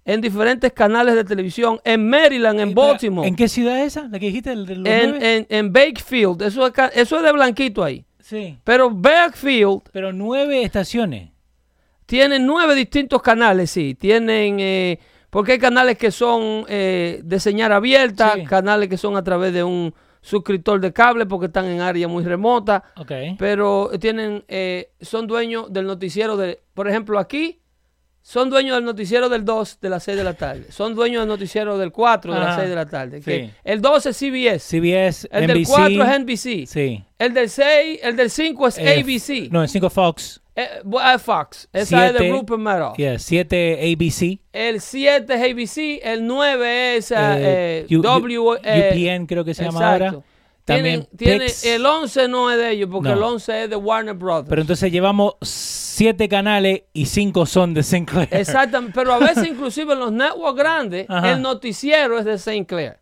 [0.06, 1.79] En diferentes canales de televisión.
[1.86, 3.27] En Maryland, en Baltimore.
[3.27, 4.08] ¿En qué ciudad es esa?
[4.10, 4.51] ¿La que dijiste?
[4.51, 6.41] ¿El de los en, en, en Bakefield.
[6.41, 8.06] Eso es, eso es de blanquito ahí.
[8.23, 8.57] Sí.
[8.63, 11.29] Pero Bakefield Pero nueve estaciones.
[12.05, 13.95] Tienen nueve distintos canales, sí.
[13.95, 18.45] Tienen, eh, porque hay canales que son eh, de señal abierta, Sí.
[18.45, 22.23] canales que son a través de un suscriptor de cable porque están en área muy
[22.23, 22.83] remota.
[22.95, 23.12] Ok.
[23.38, 27.59] Pero tienen, eh, son dueños del noticiero de, por ejemplo, aquí,
[28.25, 30.71] son dueños del noticiero del 2 de las 6 de la tarde.
[30.71, 32.57] Son dueños del noticiero del 4 de las Ajá.
[32.59, 33.21] 6 de la tarde.
[33.21, 33.51] que Sí.
[33.65, 34.59] el 2 es CBS.
[34.65, 35.67] CBS, el del NBC.
[35.69, 36.65] 4 es NBC.
[36.65, 37.03] Sí.
[37.19, 39.49] El del 6, el del 5 es Eh, ABC.
[39.51, 40.39] No, el 5 Fox.
[40.55, 40.67] Eh,
[41.01, 41.67] ah, Fox.
[41.73, 42.95] Esa es de Siete- Rupert Murdoch.
[42.95, 44.39] Yeah, 7 ABC.
[44.53, 48.59] El 7 es ABC, el 9 es ah, eh, eh, U- W.
[48.63, 50.05] Eh, UPN creo que se llama exacto.
[50.05, 50.25] ahora.
[50.65, 53.15] También Tienen, tiene- el 11 no es de ellos, porque No.
[53.15, 54.47] el 11 es de Warner Brothers.
[54.49, 58.30] Pero entonces llevamos 7 canales y 5 son de Sinclair.
[58.32, 61.32] Exactamente, pero a veces inclusive en los networks grandes, Ajá.
[61.34, 62.65] el noticiero es de St.
[62.65, 62.97] Clair.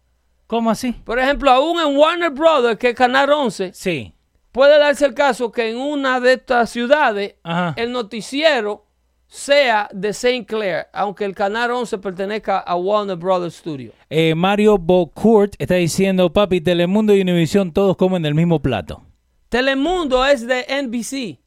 [0.48, 0.92] ¿Cómo así?
[0.92, 4.14] Por ejemplo, aún en Warner Brothers, que es Canal 11, Sí.
[4.52, 7.74] puede darse el caso que en una de estas ciudades, Ajá.
[7.78, 8.86] el noticiero
[9.34, 10.46] sea de St.
[10.46, 13.94] Clair, aunque el Canal 11 pertenezca a Warner Brothers Studio.
[14.10, 19.06] Eh, Mario Bocourt está diciendo, papi, Telemundo y Univision todos comen del mismo plato.
[19.48, 21.40] Telemundo es de NBC.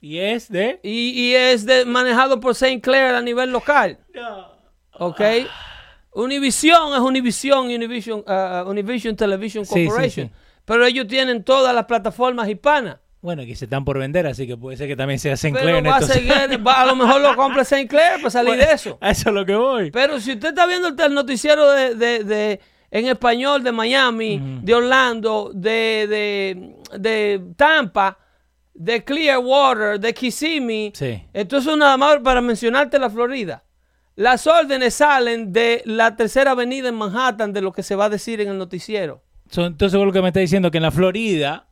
[0.00, 0.80] ¿Y es de?
[0.82, 2.80] Y, y es de- manejado por St.
[2.80, 3.98] Clair a nivel local.
[4.98, 5.20] ¿Ok?
[6.12, 10.28] Univision es Univision, Univision, uh, Univision Television Sí, sí, Corporation.
[10.28, 10.32] sí.
[10.64, 12.98] Pero ellos tienen todas las plataformas hispanas.
[13.22, 15.82] Bueno, que se están por vender, así que puede ser que también sea Sinclair.
[15.82, 16.32] Pero va a, seguir,
[16.66, 17.86] va- a lo mejor lo compra St.
[17.86, 18.96] Clair para salir de eso.
[19.00, 19.90] A eso es lo que voy.
[19.90, 24.74] Pero si usted está viendo el noticiero de, de- de- en español de Miami, de
[24.74, 28.18] Orlando, de, de, de Tampa,
[28.74, 31.22] de Clearwater, de Kissimmee, Sí.
[31.34, 33.62] entonces nada más para mencionarte la Florida.
[34.16, 38.08] Las órdenes salen de la tercera avenida en Manhattan de lo que se va a
[38.08, 39.22] decir en el noticiero.
[39.50, 41.66] So, entonces lo que me está diciendo que en la Florida,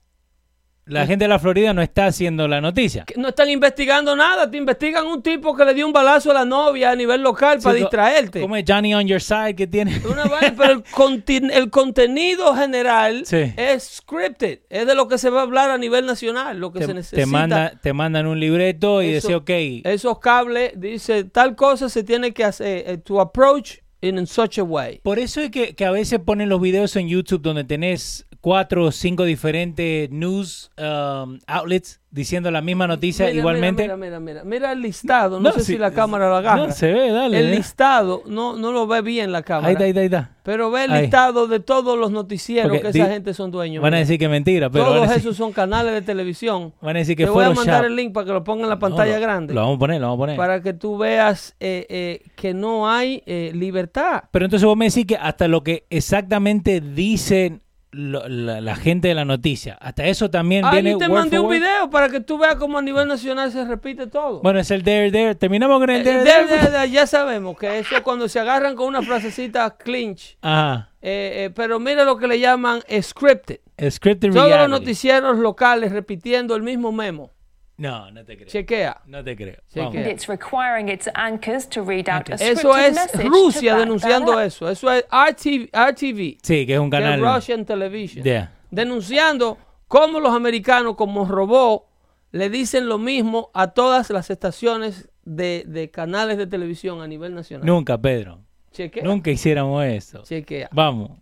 [0.89, 3.05] la gente de la Florida no está haciendo la noticia.
[3.17, 6.45] No están investigando nada, te investigan un tipo que le dio un balazo a la
[6.45, 8.41] novia a nivel local para Sí, distraerte.
[8.41, 10.01] ¿Cómo es Johnny on your side que tiene?
[10.11, 13.53] Una vaina, pero el, el contenido general Sí.
[13.57, 16.81] es scripted, es de lo que se va a hablar a nivel nacional, lo que
[16.81, 17.21] se Te, necesita.
[17.23, 19.51] te manda- te mandan un libreto y dice, ok,
[19.85, 24.63] Esos cables, dice, tal cosa se tiene que hacer, eh, to approach in such a
[24.63, 25.01] way.
[25.03, 28.85] Por eso es que, que a veces ponen los videos en YouTube donde tenés cuatro
[28.87, 33.83] o cinco diferentes news um, outlets diciendo la misma noticia Mira, igualmente.
[33.83, 36.67] Mira, mira, mira, mira el listado, no, No, sé si la cámara lo agarra.
[36.69, 37.57] no, se ve, dale, El eh.
[37.57, 39.69] listado, no, no lo ve bien la cámara.
[39.69, 40.31] Ahí está, ahí está, ahí está.
[40.43, 41.03] Pero ve el Ahí.
[41.03, 43.83] listado de todos los noticieros que esa gente son dueños.
[43.83, 46.73] Van a decir que mentira, pero Todos decir, esos son canales de televisión.
[46.81, 48.71] van a decir que Te voy a mandar el link para que lo ponga en
[48.71, 49.53] la No, pantalla lo- grande.
[49.53, 50.37] Lo vamos a poner, lo vamos a poner.
[50.39, 54.23] para que tú veas eh, eh, que no hay eh, libertad.
[54.31, 59.09] Pero entonces vos me decís que hasta lo que exactamente dicen lo- la, la gente
[59.09, 62.21] de la noticia, hasta eso también viene Ahí te word mandé un video para que
[62.21, 64.41] tú veas cómo a nivel nacional se repite todo.
[64.43, 65.35] Bueno, es el there, there.
[65.35, 66.91] Terminamos con el Eh, there, there.
[66.91, 70.37] ya sabemos que eso cuando se agarran con una frasecita clinch.
[70.43, 70.91] Ajá.
[71.01, 73.61] eh, eh, pero mira lo que le llaman scripted.
[73.91, 77.31] Scripted Todos los noticieros locales repitiendo el mismo memo.
[77.79, 78.49] No, no te creo.
[78.49, 79.03] Chequea.
[79.07, 79.57] No te creo.
[79.73, 80.11] Chequea.
[80.11, 84.69] It's requiring its anchors to read out a Eso es Rusia denunciando eso.
[84.69, 87.21] Eso es RTV, RTV Sí, que es un de canal.
[87.21, 88.25] Russian Television.
[88.25, 88.53] Yeah.
[88.71, 91.89] denunciando cómo los americanos, como robó,
[92.33, 97.35] le dicen lo mismo a todas las estaciones de, de canales de televisión a nivel
[97.35, 97.65] nacional.
[97.67, 98.41] Nunca, Pedro.
[98.73, 99.05] Chequea.
[99.05, 100.23] Nunca hiciéramos eso.
[100.25, 100.69] Chequea.
[100.73, 101.13] Vamos.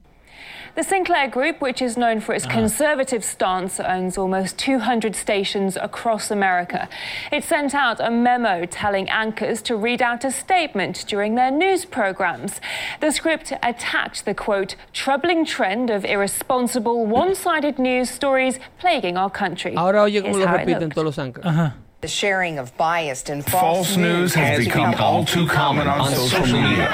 [0.77, 2.55] The Sinclair Group, which is known for its uh-huh.
[2.55, 6.87] conservative stance, owns almost 200 stations across America.
[7.33, 11.87] It sent out a memo telling anchors to read out a statement during their news
[11.87, 12.61] programs.
[13.01, 19.31] The script attacked the quote, troubling trend of irresponsible, one sided news stories plaguing our
[19.31, 19.75] country.
[19.75, 20.94] Ahora oye cómo lo how it repiten looked.
[20.94, 21.44] todos los anchors.
[21.46, 21.86] Ajá.
[22.06, 26.46] The sharing of biased and false, False news has become all too common on social
[26.46, 26.86] media.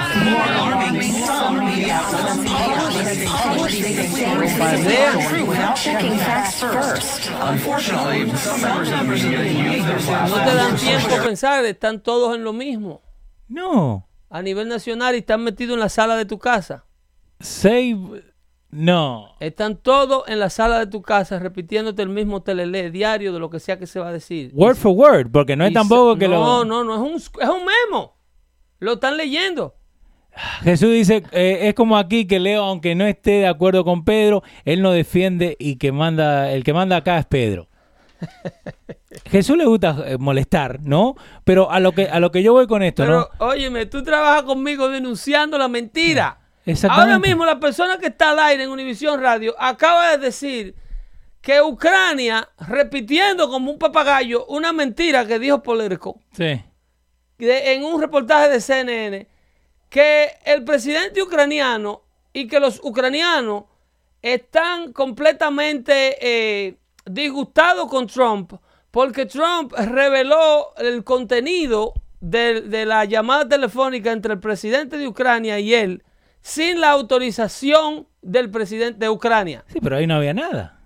[5.46, 7.30] without checking facts first.
[7.42, 12.02] Unfortunately, some members of the media use their No te dan tiempo a pensar, están
[12.02, 13.02] todos en lo mismo.
[13.50, 14.08] No.
[14.30, 16.86] A nivel nacional y están metidos en la sala de tu casa.
[17.38, 18.31] Save
[18.72, 19.36] No.
[19.38, 23.50] Están todos en la sala de tu casa repitiéndote el mismo telele diario de lo
[23.50, 24.50] que sea que se va a decir.
[24.54, 26.64] Word for word, porque no es tampoco que no, lo...
[26.64, 28.16] No, no, es un, es un memo.
[28.78, 29.74] Lo están leyendo.
[30.62, 34.42] Jesús dice, eh, es como aquí que Leo, aunque no esté de acuerdo con Pedro,
[34.64, 37.68] él no defiende y que manda, el que manda acá es Pedro.
[39.26, 41.14] Jesús le gusta eh, molestar, ¿no?
[41.44, 43.46] Pero a lo que a lo que yo voy con esto, Pero, ¿no?
[43.46, 46.38] óyeme, tú trabajas conmigo denunciando la mentira.
[46.88, 50.74] Ahora mismo la persona que está al aire en Univisión Radio acaba de decir
[51.40, 55.60] que Ucrania, repitiendo como un papagayo una mentira que dijo
[56.32, 56.62] Sí.
[57.38, 59.26] de- en un reportaje de CNN,
[59.88, 63.64] que el presidente ucraniano y que los ucranianos
[64.22, 68.52] están completamente eh, disgustados con Trump
[68.92, 75.58] porque Trump reveló el contenido de, de la llamada telefónica entre el presidente de Ucrania
[75.58, 76.04] y él
[76.42, 79.64] sin la autorización del presidente de Ucrania.
[79.68, 80.80] Sí, pero ahí no había nada.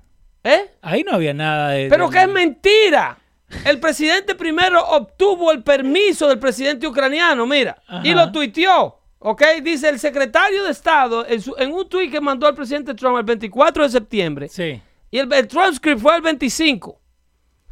[0.45, 0.71] ¿Eh?
[0.83, 1.89] Ahí no había nada de...
[1.89, 3.19] Pero de- que es mentira.
[3.65, 9.01] El presidente primero obtuvo el permiso del presidente ucraniano, mira, y lo tuiteó.
[9.19, 9.43] ¿Ok?
[9.63, 13.17] Dice el secretario de Estado en, su- en un tuit que mandó al presidente Trump
[13.19, 14.49] el 24 de septiembre.
[14.49, 17.01] Sí, Y el, el transcript fue el 25.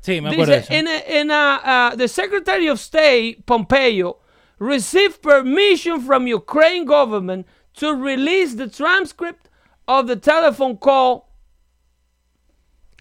[0.01, 4.21] sí, me acuerdo de Dice, a, uh, the Secretary of State, Pompeo,
[4.59, 7.47] received permission from Ukraine government
[7.79, 9.49] to release the transcript
[9.87, 11.29] of the telephone call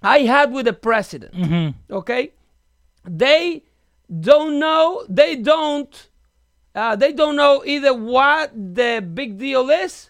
[0.02, 1.34] I had with the president.
[1.34, 1.74] Ujú.
[1.92, 2.32] Okay?
[3.06, 3.64] They
[4.10, 6.10] don't know, they don't,
[6.76, 10.10] uh, they don't know either what the big deal is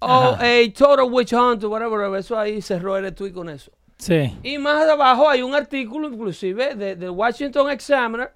[0.00, 2.02] or a total witch hunt or whatever.
[2.16, 3.70] Eso ahí cerró el tweet con eso.
[3.98, 4.34] Sí.
[4.42, 8.32] Y más abajo hay un artículo inclusive de- Washington Examiner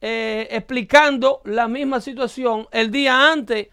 [0.00, 3.68] eh, explicando la misma situación el día antes.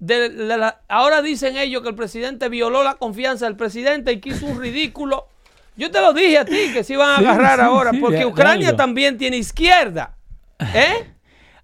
[0.00, 4.30] De, la- ahora dicen ellos que el presidente violó la confianza del presidente y que
[4.30, 5.28] hizo un ridículo.
[5.76, 7.98] Yo te lo dije a ti que se iban a Sí, agarrar sí, ahora sí,
[7.98, 10.16] porque de- Ucrania también tiene izquierda.
[10.74, 11.12] ¿Eh?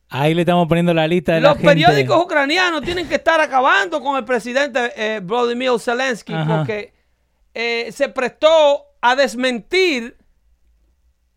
[0.08, 1.68] Ahí le estamos poniendo la lista de la Los gente.
[1.68, 6.58] periódicos ucranianos tienen que estar acabando con el presidente eh, Volodymyr Zelensky Ajá.
[6.58, 6.94] porque
[7.54, 10.16] eh, se prestó a desmentir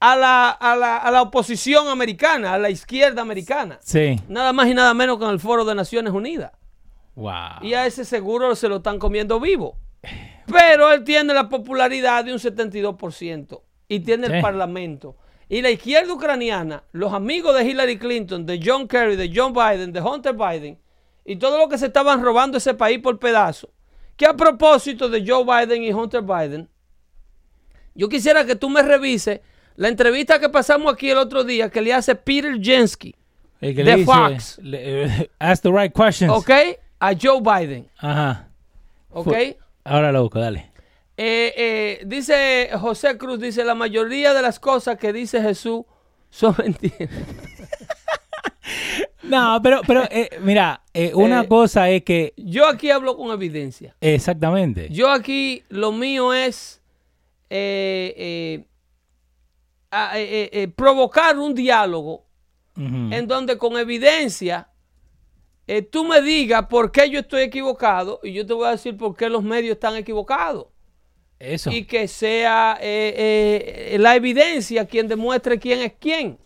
[0.01, 3.79] a la, a, la, a la oposición americana, a la izquierda americana.
[3.81, 4.19] Sí.
[4.27, 6.51] Nada más y nada menos que en el foro de Naciones Unidas.
[7.15, 7.61] Wow.
[7.63, 9.77] Y a ese seguro se lo están comiendo vivo.
[10.45, 15.15] Pero él tiene la popularidad de un 72% y tiene el parlamento.
[15.47, 19.91] Y la izquierda ucraniana, los amigos de Hillary Clinton, de John Kerry, de John Biden,
[19.91, 20.79] de Hunter Biden,
[21.25, 23.69] y todo lo que se estaban robando ese país por pedazos.
[24.15, 26.69] Que a propósito de Joe Biden y Hunter Biden,
[27.95, 29.41] yo quisiera que tú me revises
[29.75, 33.15] la entrevista que pasamos aquí el otro día que le hace Peter Jensky,
[33.59, 34.59] de Fox.
[34.61, 36.31] le- eh, ask the right questions.
[36.31, 36.49] ¿ok?
[36.99, 38.47] A Joe Biden, Ajá.
[39.11, 39.33] ¿ok?
[39.83, 40.71] Ahora lo busco, dale.
[41.17, 45.83] Eh, eh, dice José Cruz, dice, la mayoría de las cosas que dice Jesús
[46.29, 47.09] son mentiras.
[49.23, 50.81] No, pero, pero eh, mira,
[51.13, 52.33] una cosa es que...
[52.37, 53.95] Yo aquí hablo con evidencia.
[54.01, 54.89] Exactamente.
[54.89, 56.81] Yo aquí, lo mío es
[59.91, 60.13] a-
[60.75, 62.25] provocar un diálogo
[62.75, 64.68] en donde con evidencia
[65.71, 68.97] eh, tú me digas por qué yo estoy equivocado y yo te voy a decir
[68.97, 70.67] por qué los medios están equivocados.
[71.39, 71.71] Eso.
[71.71, 76.37] y que sea eh, eh, la evidencia quien demuestre quién es quién.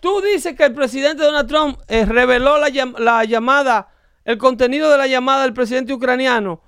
[0.00, 3.88] Tú dices que el presidente Donald Trump reveló la, llam- la llamada,
[4.24, 6.60] el contenido de la llamada del presidente ucraniano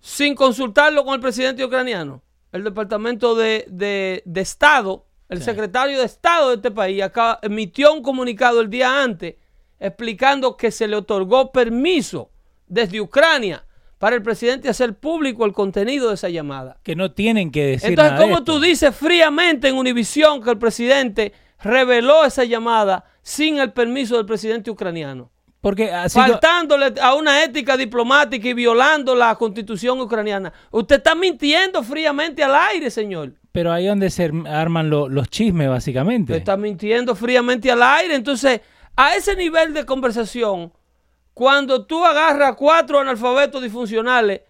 [0.00, 2.22] sin consultarlo con el presidente ucraniano.
[2.52, 7.92] El Departamento de, de- de Estado, el secretario de Estado de este país, acá emitió
[7.92, 9.34] un comunicado el día antes
[9.78, 12.30] explicando que se le otorgó permiso
[12.66, 13.64] desde Ucrania
[13.98, 16.78] para el presidente hacer público el contenido de esa llamada.
[16.82, 20.58] Que no tienen que decir Entonces, nada ¿cómo tú dices fríamente en Univisión que el
[20.58, 25.30] presidente reveló esa llamada sin el permiso del presidente ucraniano?
[25.62, 30.52] Porque así Faltándole a una ética diplomática y violando la constitución ucraniana.
[30.70, 33.32] Usted está mintiendo fríamente al aire, señor.
[33.50, 36.32] Pero ahí donde se arman lo- los chismes, básicamente.
[36.32, 38.14] Usted está mintiendo fríamente al aire.
[38.14, 38.60] Entonces,
[38.96, 40.72] a ese nivel de conversación,
[41.34, 44.40] cuando tú agarras cuatro analfabetos disfuncionales,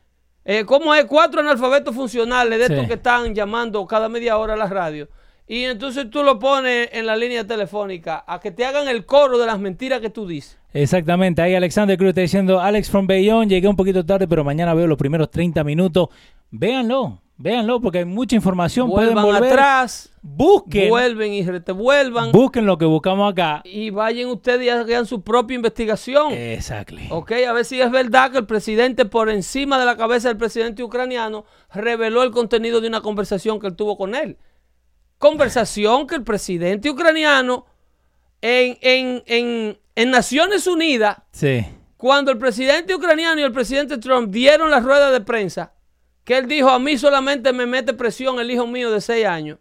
[0.44, 1.04] eh, ¿cómo es?
[1.06, 2.72] Cuatro analfabetos funcionales de Sí.
[2.72, 5.08] estos que están llamando cada media hora a la radio.
[5.48, 9.38] Y entonces tú lo pones en la línea telefónica a que te hagan el coro
[9.38, 10.58] de las mentiras que tú dices.
[10.72, 14.74] Exactamente, ahí Alexander Cruz está diciendo, Alex from Bayonne, llegué un poquito tarde, pero mañana
[14.74, 16.08] veo los primeros 30 minutos.
[16.50, 18.88] Véanlo, Véanlo porque hay mucha información.
[18.88, 19.52] Pueden Vuelvan volver.
[19.52, 20.88] atrás, Busquen.
[20.88, 22.32] vuelven y te vuelvan.
[22.32, 23.60] Busquen lo que buscamos acá.
[23.64, 26.32] y vayan ustedes y hagan su propia investigación.
[26.32, 27.08] Exactly.
[27.10, 30.38] Ok, a ver si es verdad que el presidente, por encima de la cabeza del
[30.38, 31.44] presidente ucraniano,
[31.74, 34.38] reveló el contenido de una conversación que él tuvo con él.
[35.18, 37.66] Conversación que el presidente ucraniano
[38.40, 41.64] en, en, en, en Naciones Unidas, Sí.
[41.96, 45.72] cuando el presidente ucraniano y el presidente Trump dieron la rueda de prensa,
[46.26, 49.58] que él dijo, a mí solamente me mete presión el hijo mío de seis años.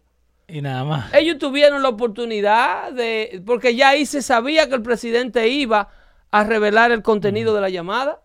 [0.48, 1.14] Y nada más.
[1.14, 5.88] Ellos tuvieron la oportunidad de, porque ya ahí se sabía que el presidente iba
[6.32, 8.20] a revelar el contenido de la llamada.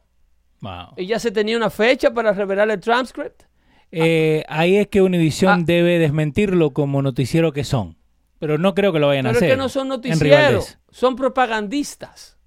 [0.60, 0.94] Wow.
[0.98, 3.44] Y ya se tenía una fecha para revelar el transcript.
[3.92, 5.64] Eh, ahí es que Univision Ah.
[5.64, 7.96] debe desmentirlo como noticiero que son.
[8.40, 9.50] Pero no creo que lo vayan a Pero es hacer.
[9.52, 12.38] que no son noticieros, son propagandistas.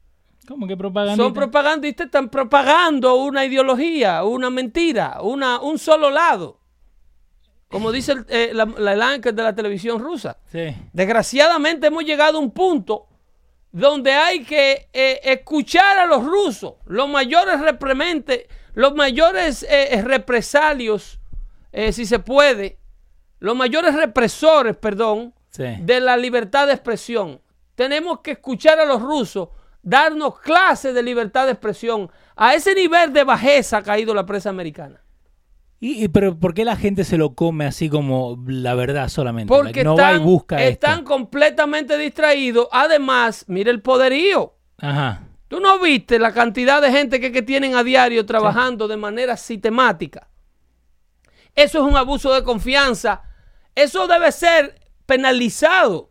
[0.47, 1.23] ¿Cómo que propaganda?
[1.23, 6.61] Son propagandistas, están propagando una ideología, una mentira, una, un solo lado.
[7.69, 10.39] Como dice el, eh, la, la- de la televisión rusa.
[10.47, 10.75] Sí.
[10.93, 13.07] Desgraciadamente hemos llegado a un punto
[13.73, 21.19] donde hay que eh, escuchar a los rusos, los mayores reprementes, los mayores eh, represalios,
[21.73, 22.79] eh, si se puede,
[23.41, 25.65] los mayores represores, perdón, Sí.
[25.81, 27.41] de la libertad de expresión.
[27.77, 29.49] Tenemos que escuchar a los rusos
[29.85, 32.11] darnos clases de libertad de expresión.
[32.35, 35.01] A ese nivel de bajeza ha caído la prensa americana.
[35.79, 39.49] ¿Y, pero por qué la gente se lo come así como la verdad solamente?
[39.49, 41.05] Porque Like, no va y están, busca están esto.
[41.05, 42.69] completamente distraídos.
[42.73, 44.55] Además, mire el poderío.
[44.79, 45.23] Ajá.
[45.49, 49.37] ¿Tú no viste la cantidad de gente que, que tienen a diario trabajando de manera
[49.37, 50.29] sistemática?
[51.55, 53.23] Eso es un abuso de confianza.
[53.75, 56.11] Eso debe ser penalizado.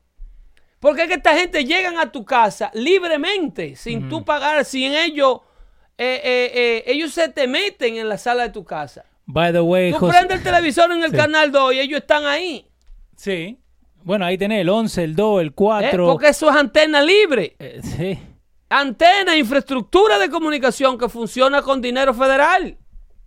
[0.84, 5.40] Porque es que esta gente llegan a tu casa libremente, sin tú pagar, sin ellos,
[5.98, 9.06] eh, eh, eh, ellos se te meten en la sala de tu casa.
[9.26, 11.16] By the way, Tú José- prendes el televisor en el Sí.
[11.16, 12.68] canal 2 y ellos están ahí.
[13.16, 13.58] Sí.
[14.04, 15.52] Bueno, ahí tenés el 11, el 2, el ¿eh?
[15.56, 16.06] 4.
[16.06, 17.56] Porque eso es antena libre.
[17.82, 18.20] Sí.
[18.68, 22.78] Antena, infraestructura de comunicación que funciona con dinero federal.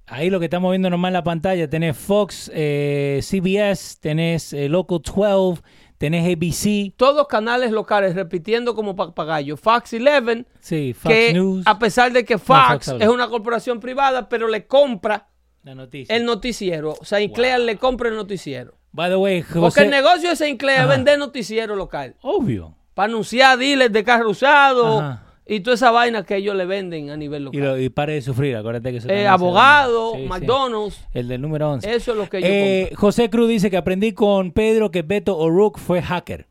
[0.08, 5.00] Ahí lo que estamos viendo nomás en la pantalla, tenés Fox, eh, CBS, tenés Local
[5.02, 5.62] 12,
[5.98, 9.56] tenés ABC, Todos canales locales repitiendo como papagayo.
[9.56, 14.28] Fox 11, sí, Fox que News, a pesar de que Fox, es una corporación privada,
[14.28, 15.28] pero le compra
[15.62, 16.14] la noticia.
[16.14, 16.94] el noticiero.
[17.00, 18.78] O sea, Sinclair le compra el noticiero.
[18.92, 22.16] By the way, Porque José, el negocio de Sinclair es vender noticiero local.
[22.22, 22.74] obvio.
[22.94, 25.25] Para anunciar dealers de carro usado Ajá.
[25.46, 27.60] Y toda esa vaina que ellos le venden a nivel Y, local.
[27.60, 30.28] lo- y pare de sufrir, acuérdate que eso Eh, abogado, Sí, sí.
[30.28, 31.06] McDonald's.
[31.12, 31.94] El del número 11.
[31.94, 32.92] Eso es lo que ellos Eh.
[32.96, 36.48] José Cruz dice que aprendí con Pedro que Beto O'Rourke fue hacker.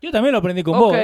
[0.00, 0.96] Yo también lo aprendí con Ok, vos.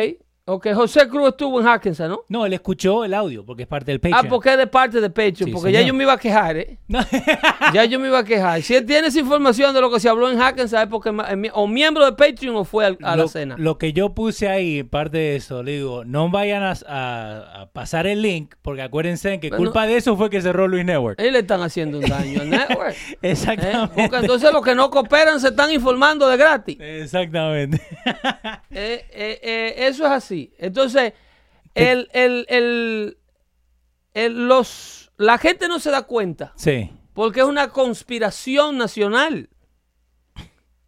[0.45, 0.69] Ok.
[0.75, 2.21] José Cruz estuvo en Hackensack, ¿no?
[2.29, 4.29] No, él escuchó el audio porque es parte del Ah, Patreon.
[4.29, 6.79] porque es de parte de Patreon, Sí, porque ya yo me iba a quejar, ¿eh?
[6.89, 7.01] No.
[7.73, 8.61] Ya yo me iba a quejar.
[8.63, 11.51] Si él tiene esa información de lo que se habló en Hackensack, es porque eh,
[11.55, 13.55] o miembro de Patreon o fue al- a, la cena.
[13.59, 17.67] lo que yo puse ahí, parte de eso, le digo, no vayan a, a- a
[17.73, 19.65] pasar el link, porque acuérdense que Bueno.
[19.65, 21.19] culpa de eso fue que cerró Luis Network.
[21.21, 22.91] Ellos le están haciendo un daño al network.
[23.13, 23.19] ¿eh?
[23.23, 23.93] Exactamente.
[23.95, 26.77] Porque entonces los que no cooperan se están informando de gratis.
[26.81, 27.81] Exactamente.
[28.71, 30.32] Eh, eso es así.
[30.59, 31.13] Entonces,
[31.75, 33.19] el, el, el-
[34.15, 36.91] el- los, la gente no se da cuenta sí.
[37.15, 39.49] porque es una conspiración nacional.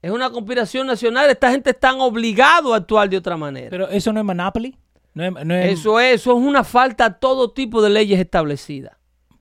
[0.03, 1.31] Es una conspiración nacional.
[1.31, 3.71] Esta gente está obligado a actuar de otra manera.
[3.71, 4.77] Pero eso no es Monopoly.
[5.15, 8.21] No es, no es- Eso es, eso es una falta a todo tipo de leyes
[8.21, 8.97] establecidas.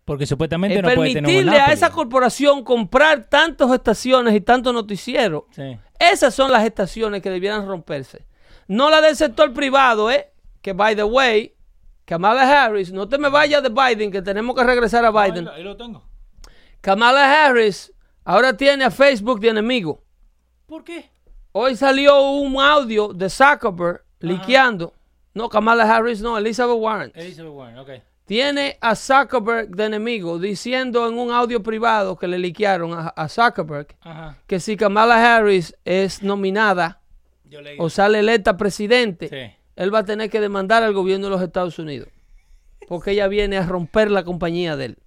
[0.06, 4.74] porque supuestamente El no puede tener permitirle a esa corporación comprar tantas estaciones y tantos
[4.74, 5.78] noticieros, Sí.
[5.98, 8.26] esas son las estaciones que debieran romperse.
[8.68, 10.32] No la del sector privado, ¿eh?
[10.62, 11.56] Que, by the way,
[12.06, 15.48] Kamala Harris, no te me vayas de Biden, que tenemos que regresar a Biden.
[15.48, 16.04] Ahí lo tengo.
[16.82, 17.94] Kamala Harris
[18.26, 20.04] ahora tiene a Facebook de enemigo.
[20.66, 21.10] ¿Por qué?
[21.54, 24.94] Hoy salió un audio de Zuckerberg liqueando.
[25.34, 27.12] No, Kamala Harris, no, Elizabeth Warren.
[27.16, 27.90] Elizabeth Warren, ok.
[28.26, 33.28] Tiene a Zuckerberg de enemigo diciendo en un audio privado que le liquearon a, a
[33.28, 34.38] Zuckerberg Ajá.
[34.48, 37.02] que si Kamala Harris es nominada
[37.62, 37.78] leí.
[37.80, 39.56] o sale electa presidente, Sí.
[39.76, 42.10] él va a tener que demandar al gobierno de los Estados Unidos.
[42.88, 44.98] Porque ella viene a romper la compañía de él.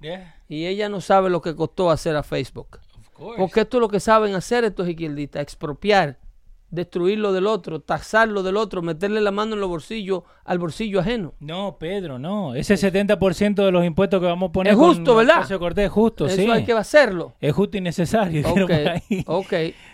[0.00, 2.80] Yeah, Y ella no sabe lo que costó hacer a Facebook.
[3.36, 6.18] Porque esto es lo que saben hacer estos izquierdistas, expropiar,
[6.70, 10.58] destruir lo del otro, taxar lo del otro, meterle la mano en los bolsillos al
[10.58, 11.34] bolsillo ajeno.
[11.40, 12.54] No, Pedro, no.
[12.54, 15.58] Ese 70% de los impuestos que vamos a poner Es justo, con ¿verdad?
[15.58, 16.50] Cortés es justo, Eso sí.
[16.50, 17.34] hay que hacerlo.
[17.40, 18.44] Es justo y necesario.
[19.26, 19.52] Ok.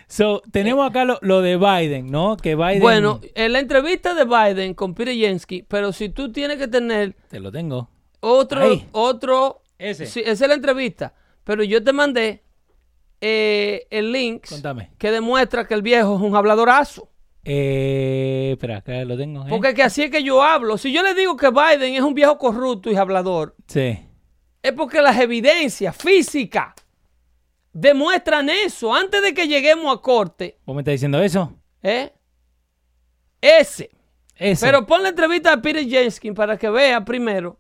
[0.09, 2.37] So, tenemos acá lo, lo de Biden, ¿no?
[2.37, 2.81] Que Biden...
[2.81, 7.15] Bueno, en la entrevista de Biden con Peter Jensky, pero si tú tienes que tener
[7.29, 7.89] Te lo tengo.
[8.21, 8.87] otro, Ahí.
[8.93, 10.07] otro, Ese.
[10.07, 12.45] sí, esa es la entrevista, pero yo te mandé
[13.21, 14.91] eh, el link Contame.
[14.99, 17.09] que demuestra que el viejo es un habladorazo.
[17.45, 19.43] Eh, espera, acá lo tengo.
[19.43, 19.51] ¿eh?
[19.51, 20.77] Porque que así es que yo hablo.
[20.79, 23.99] Si yo le digo que Biden es un viejo corrupto y hablador, Sí.
[24.63, 26.75] es porque las evidencias físicas
[27.73, 28.95] demuestran eso.
[28.95, 31.53] Antes de que lleguemos a corte, ¿Vos me estás diciendo eso?
[31.83, 32.13] ¿eh?
[33.41, 33.91] Ese.
[34.37, 34.67] Eso.
[34.67, 37.59] Pero pon la entrevista a Peter Jenskin para que vea primero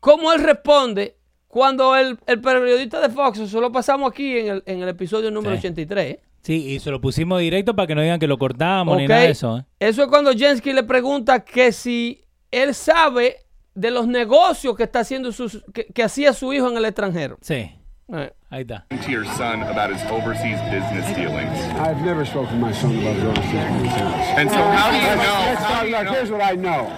[0.00, 1.16] cómo él responde
[1.54, 5.30] cuando el, el periodista de Fox, eso lo pasamos aquí en el, en el episodio
[5.30, 5.60] número Sí.
[5.60, 6.04] 83.
[6.14, 6.20] ¿eh?
[6.42, 9.20] Sí, y se lo pusimos directo para que no digan que lo cortamos ni nada
[9.20, 9.58] de eso.
[9.58, 9.64] ¿eh?
[9.78, 13.36] Eso es cuando Jenskin le pregunta que si él sabe
[13.72, 17.38] de los negocios que está haciendo sus, que, que hacía su hijo en el extranjero.
[17.40, 17.70] Sí,
[18.12, 18.84] Eh, ahí está.
[18.90, 21.56] to your son about his overseas business dealings.
[21.80, 24.38] I've never spoken to my son about his overseas business.
[24.38, 26.30] And so how do you Let's- know- let's how talk- do you look, know- Here's
[26.32, 26.90] what I know.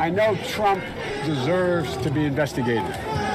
[0.00, 0.82] I know Trump
[1.26, 2.82] deserves to be investigated.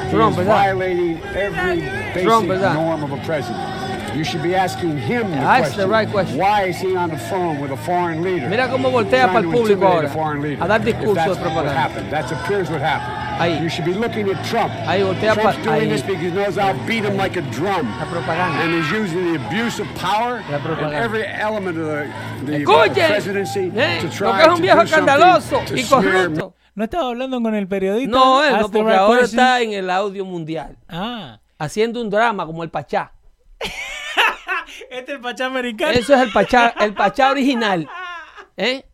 [0.09, 1.81] Trump, is violating every
[2.13, 2.25] basic
[2.73, 3.79] norm of a president.
[4.15, 6.37] You should be asking him the That's the right question.
[6.37, 8.49] Why is he on the phone with a foreign leader?
[8.49, 10.63] Mira cómo voltea para el público ahora, a foreign leader.
[10.63, 11.73] a dar If discurso that's de what propaganda.
[11.73, 12.11] happened.
[12.11, 13.29] That appears what happened.
[13.39, 13.61] Ahí.
[13.61, 14.73] You should be looking at Trump.
[14.87, 15.89] Ahí voltea Trump's pa- doing ahí.
[15.89, 17.85] this because he knows I'll beat him like a drum.
[17.99, 18.63] La propaganda.
[18.63, 22.11] And he's using the abuse of power in every element of the,
[22.45, 26.51] the presidency eh, to try que es un to do something to y smear.
[26.79, 28.09] ¿No estaba hablando con el periodista?
[28.17, 32.63] No, él no, porque ahora está en el audio mundial, Ah, haciendo un drama como
[32.63, 33.11] el Pachá.
[34.89, 35.91] este es el pachá americano.
[35.91, 37.85] Eso es el Pachá, el Pachá original.
[38.55, 38.85] ¿Eh?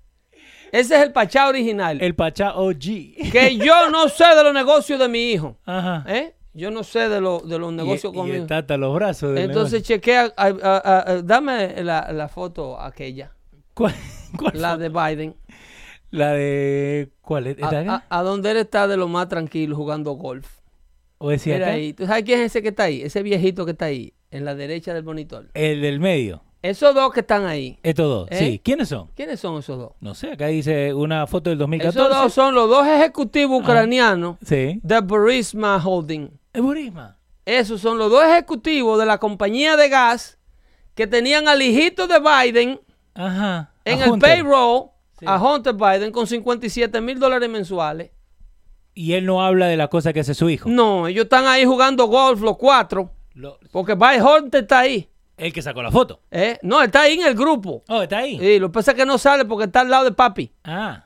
[0.71, 2.01] Ese es el Pachá original.
[2.01, 2.79] El pachá OG.
[3.31, 5.57] Que yo no sé de los negocios de mi hijo.
[5.67, 6.03] Ajá.
[6.07, 6.33] ¿Eh?
[6.53, 9.36] Yo no sé de, lo- de los negocios y, con y tata los brazos.
[9.36, 9.95] del Entonces negocio.
[9.95, 13.31] chequea, a- a- a- a- dame la, la foto aquella,
[13.75, 13.93] ¿Cuál,
[14.39, 15.36] cuál la de Biden.
[16.16, 17.09] La de...
[17.22, 17.57] ¿Cuál es?
[17.61, 18.05] A, ¿Esta acá?
[18.09, 20.47] a- a donde él está de lo más tranquilo jugando golf.
[21.18, 21.93] ¿O decía ahí.
[21.93, 23.01] ¿Tú sabes quién es ese que está ahí?
[23.01, 25.49] Ese viejito que está ahí, en la derecha del monitor.
[25.53, 26.43] El del medio.
[26.61, 27.78] Esos dos que están ahí.
[27.84, 28.28] Estos dos.
[28.32, 28.38] ¿Eh?
[28.39, 28.61] Sí.
[28.63, 29.09] ¿Quiénes son?
[29.16, 29.91] ¿Quiénes son esos dos?
[30.01, 31.99] No sé, acá dice una foto del 2014.
[31.99, 33.63] Esos dos son los dos ejecutivos Ah.
[33.63, 34.80] ucranianos Sí.
[34.84, 36.30] de Burisma Holding.
[36.53, 37.18] Es Burisma.
[37.45, 40.39] Esos son los dos ejecutivos de la compañía de gas
[40.95, 42.80] que tenían al hijito de Biden
[43.13, 43.72] Ajá.
[43.86, 44.89] en A el payroll
[45.20, 45.26] Sí.
[45.28, 48.11] a Hunter Biden con 57 mil dólares mensuales.
[48.93, 50.70] Y él no habla de la cosa que hace su hijo.
[50.70, 53.11] No, ellos están ahí jugando golf los cuatro.
[53.34, 55.09] Lo- Porque Biden Hunter está ahí.
[55.38, 56.22] el que sacó la foto.
[56.32, 56.57] ¿eh?
[56.61, 57.84] No, está ahí en el grupo.
[57.89, 58.39] Oh, está ahí.
[58.39, 60.49] Sí, lo que pasa es que no sale porque está al lado de papi.
[60.63, 61.01] Ah.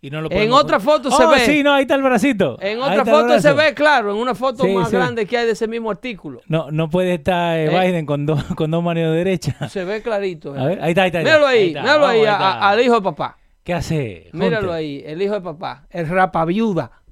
[0.00, 0.96] Y no lo En otra poner.
[0.98, 1.40] foto se Oh, ve.
[1.40, 2.56] Sí, no, ahí está el bracito.
[2.60, 4.96] En Ahí otra foto se ve claro, en una foto Sí, más sí.
[4.96, 6.40] grande que hay de ese mismo artículo.
[6.48, 7.68] No, no puede estar eh, ¿Eh?
[7.88, 9.70] Biden con dos con dos manos derechas.
[9.72, 10.54] Se ve clarito.
[10.56, 10.60] ¿eh?
[10.60, 11.18] A ver, ahí está, ahí está.
[11.20, 11.82] Míralo ahí, está.
[11.82, 13.36] míralo ahí, a- al hijo de papá.
[13.66, 14.30] ¿Qué hace?
[14.32, 15.88] Míralo ahí, el hijo de papá.
[15.90, 17.02] El rapaviuda.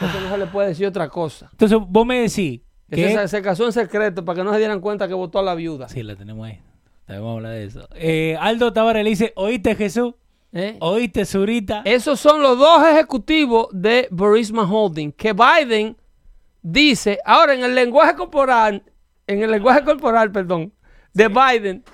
[0.00, 1.50] Eso no se le puede decir otra cosa.
[1.52, 3.12] Entonces, vos me decís que...
[3.12, 5.54] se, se casó en secreto para que no se dieran cuenta que votó a la
[5.54, 5.90] viuda.
[5.90, 6.58] Sí, la tenemos ahí.
[7.06, 7.86] Vamos a hablar de eso.
[7.96, 10.14] Eh, Aldo Tavares le dice, ¿oíste Jesús?
[10.54, 10.78] ¿Eh?
[10.80, 11.82] ¿Oíste Zurita?
[11.84, 15.98] Esos son los dos ejecutivos de Burisma Holding que Biden
[16.62, 18.82] dice, ahora en el lenguaje corporal,
[19.26, 20.72] en el lenguaje corporal, perdón,
[21.12, 21.84] de Biden,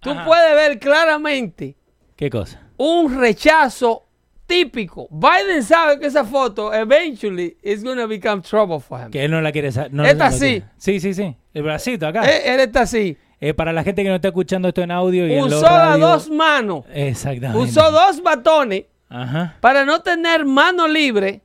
[0.00, 0.26] tú Ajá.
[0.26, 1.74] puedes ver claramente
[2.16, 2.67] ¿Qué cosa?
[2.78, 4.04] Un rechazo
[4.46, 5.06] típico.
[5.10, 9.10] Biden sabe que esa foto eventually is going to become trouble for him.
[9.10, 9.92] Que él no la quiere saber.
[9.92, 10.62] No, no la sí.
[10.78, 11.36] Sí, sí.
[11.52, 12.24] El bracito acá.
[12.24, 13.16] Eh, él está así.
[13.40, 16.30] Eh, para la gente que no está escuchando esto en audio y Usó las dos
[16.30, 16.84] manos.
[16.92, 17.58] Exactamente.
[17.70, 19.56] Usó dos batones Ajá.
[19.60, 21.42] para no tener mano libre.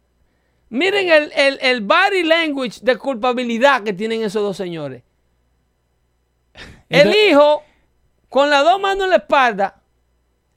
[0.69, 5.03] Miren el, el- el body language de culpabilidad que tienen esos dos señores.
[6.89, 7.63] El hijo
[8.29, 9.81] con las dos manos en la espalda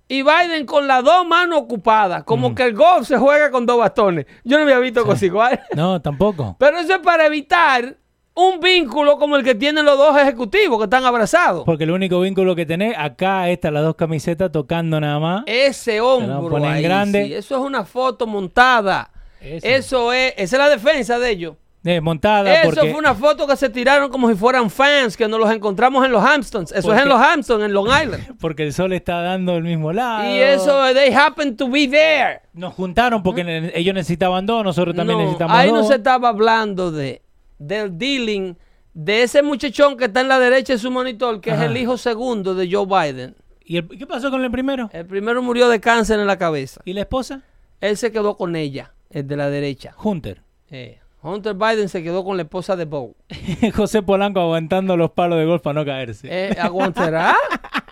[0.09, 2.25] y Biden con las dos manos ocupadas.
[2.25, 4.27] Como que el golf se juega con dos bastones.
[4.45, 5.61] Yo no había visto cosas igual.
[5.75, 6.57] No, tampoco.
[6.61, 7.97] Pero eso es para evitar
[8.35, 11.65] un vínculo como el que tienen los dos ejecutivos que están abrazados.
[11.65, 15.43] Porque el único vínculo que tenés, acá están las dos camisetas tocando nada más.
[15.47, 17.27] Ese hombro ponen ahí, grande.
[17.27, 19.11] sí, eso es una foto montada.
[19.41, 19.67] Eso.
[19.67, 21.55] Eso es, esa es la defensa de ellos.
[21.89, 22.91] Eh, montada Eso porque...
[22.91, 26.11] fue una foto que se tiraron como si fueran fans, que nos los encontramos en
[26.13, 26.73] los Hamptons.
[26.73, 28.37] Eso es en los Hamptons, en Long Island.
[28.41, 30.29] Porque el sol está dando del mismo lado.
[30.29, 32.41] y eso, they happen to be there.
[32.55, 35.83] Nos juntaron porque ellos necesitaban dos, nosotros también No, necesitamos ahí dos.
[35.83, 37.23] no se estaba hablando de
[37.59, 38.57] del dealing
[38.93, 41.65] de ese muchachón que está en la derecha de su monitor, que Ajá.
[41.67, 43.37] es el hijo segundo de Joe Biden.
[43.65, 44.89] ¿Y el- qué pasó con el primero?
[44.93, 46.81] El primero murió de cáncer en la cabeza.
[46.85, 47.43] ¿Y la esposa?
[47.81, 49.95] Él se quedó con ella, el de la derecha.
[50.03, 50.43] Hunter.
[50.71, 53.15] Eh, Hunter Biden se quedó con la esposa de Bo.
[53.75, 56.29] José Polanco aguantando los palos de golf para no caerse.
[56.31, 57.35] Eh, ¿Aguantará?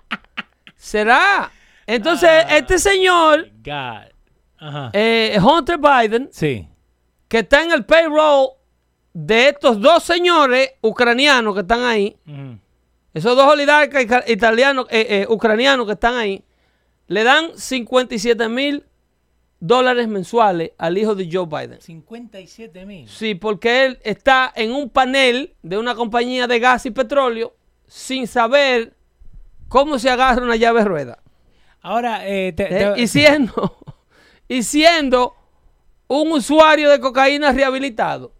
[0.75, 1.51] ¿Será?
[1.87, 2.57] Entonces, Ah.
[2.57, 4.11] este señor, God.
[4.57, 4.89] Ajá.
[4.93, 6.67] eh, Hunter Biden, Sí.
[7.27, 8.49] que está en el payroll
[9.13, 12.17] de estos dos señores ucranianos que están ahí.
[13.13, 16.43] Esos dos oligarcas italianos, eh, eh, ucranianos que están ahí,
[17.07, 18.83] le dan 57 mil
[19.59, 21.81] dólares mensuales al hijo de Joe Biden.
[21.81, 23.07] 57 mil.
[23.09, 27.55] Sí, porque él está en un panel de una compañía de gas y petróleo
[27.87, 28.95] sin saber
[29.67, 31.19] cómo se agarra una llave rueda.
[31.81, 32.93] Ahora, eh, te- ¿eh?
[32.97, 33.77] Y siendo,
[34.47, 35.35] y siendo
[36.07, 38.33] un usuario de cocaína rehabilitado,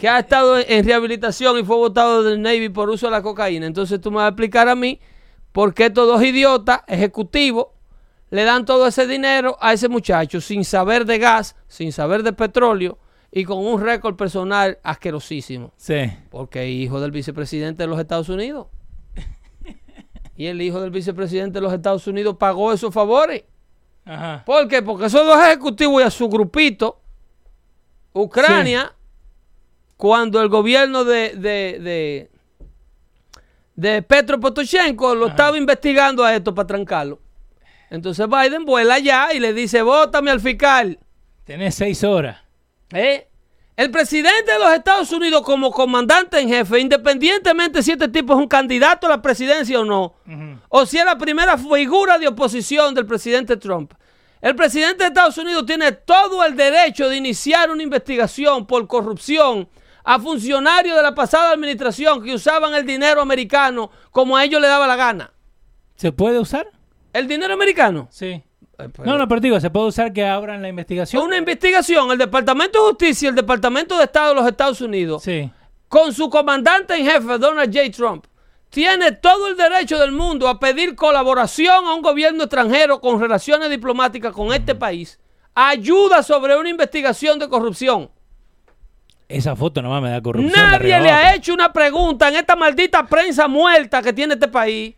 [0.00, 3.22] que ha estado en, en rehabilitación y fue votado del Navy por uso de la
[3.22, 3.66] cocaína.
[3.66, 4.98] Entonces tú me vas a explicar a mí
[5.52, 7.66] por qué estos dos idiotas ejecutivos
[8.32, 12.32] le dan todo ese dinero a ese muchacho sin saber de gas, sin saber de
[12.32, 12.98] petróleo
[13.30, 15.74] y con un récord personal asquerosísimo.
[15.76, 16.10] Sí.
[16.30, 18.68] Porque es hijo del vicepresidente de los Estados Unidos.
[20.34, 23.44] Y el hijo del vicepresidente de los Estados Unidos pagó esos favores.
[24.06, 24.42] Ajá.
[24.46, 24.80] ¿Por qué?
[24.80, 27.02] Porque esos dos ejecutivos y a su grupito,
[28.14, 28.94] Ucrania,
[29.98, 32.30] cuando el gobierno de, de, de,
[33.76, 37.20] de Petro Potoshenko lo estaba investigando a esto para trancarlo.
[37.92, 40.98] Entonces Biden vuela allá y le dice, vótame al fiscal.
[41.44, 42.38] Tenés seis horas.
[42.90, 43.28] ¿Eh?
[43.76, 48.38] El presidente de los Estados Unidos como comandante en jefe, independientemente si este tipo es
[48.38, 50.14] un candidato a la presidencia o no,
[50.70, 53.92] o si es la primera figura de oposición del presidente Trump,
[54.40, 59.68] el presidente de Estados Unidos tiene todo el derecho de iniciar una investigación por corrupción
[60.02, 64.70] a funcionarios de la pasada administración que usaban el dinero americano como a ellos les
[64.70, 65.34] daba la gana.
[65.94, 66.66] ¿Se puede usar?
[67.12, 68.08] ¿El dinero americano?
[68.10, 68.42] Sí.
[69.04, 71.22] No, no, pero digo, ¿se puede usar que abran la investigación?
[71.22, 75.22] Una investigación, el Departamento de Justicia y el Departamento de Estado de los Estados Unidos,
[75.22, 75.50] Sí.
[75.88, 77.90] con su comandante en jefe, Donald J.
[77.92, 78.24] Trump,
[78.70, 83.70] tiene todo el derecho del mundo a pedir colaboración a un gobierno extranjero con relaciones
[83.70, 85.20] diplomáticas con este país,
[85.54, 88.10] ayuda sobre una investigación de corrupción.
[89.28, 90.52] Esa foto nomás me da corrupción.
[90.52, 94.94] Nadie le ha hecho una pregunta en esta maldita prensa muerta que tiene este país.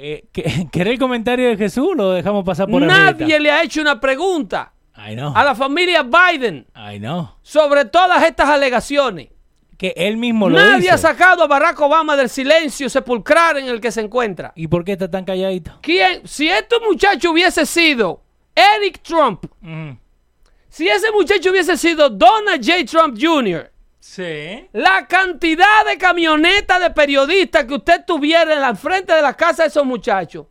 [0.00, 1.88] Eh, ¿que- ¿Querés el comentario de Jesús?
[1.96, 6.66] Lo dejamos pasar por Nadie le ha hecho una pregunta a la familia Biden
[7.42, 9.28] sobre todas estas alegaciones.
[9.76, 10.90] Que él mismo lo Nadie dice.
[10.90, 14.52] ha sacado a Barack Obama del silencio sepulcral en el que se encuentra.
[14.56, 15.78] ¿Y por qué está tan calladito?
[15.82, 16.26] ¿Quién?
[16.26, 18.22] Si este muchacho hubiese sido
[18.56, 19.90] Eric Trump, Mm.
[20.68, 22.84] si ese muchacho hubiese sido Donald J.
[22.86, 23.70] Trump Jr.,
[24.10, 24.66] Sí.
[24.72, 29.64] la cantidad de camionetas de periodistas que usted tuviera en la frente de la casa
[29.64, 30.46] de esos muchachos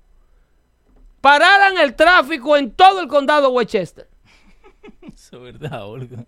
[1.21, 4.07] pararan el tráfico en todo el condado de Westchester.
[5.13, 6.25] Eso es verdad, boludo.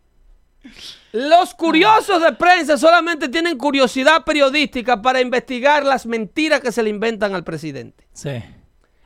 [1.12, 6.90] Los curiosos de prensa solamente tienen curiosidad periodística para investigar las mentiras que se le
[6.90, 8.08] inventan al presidente.
[8.12, 8.44] Sí.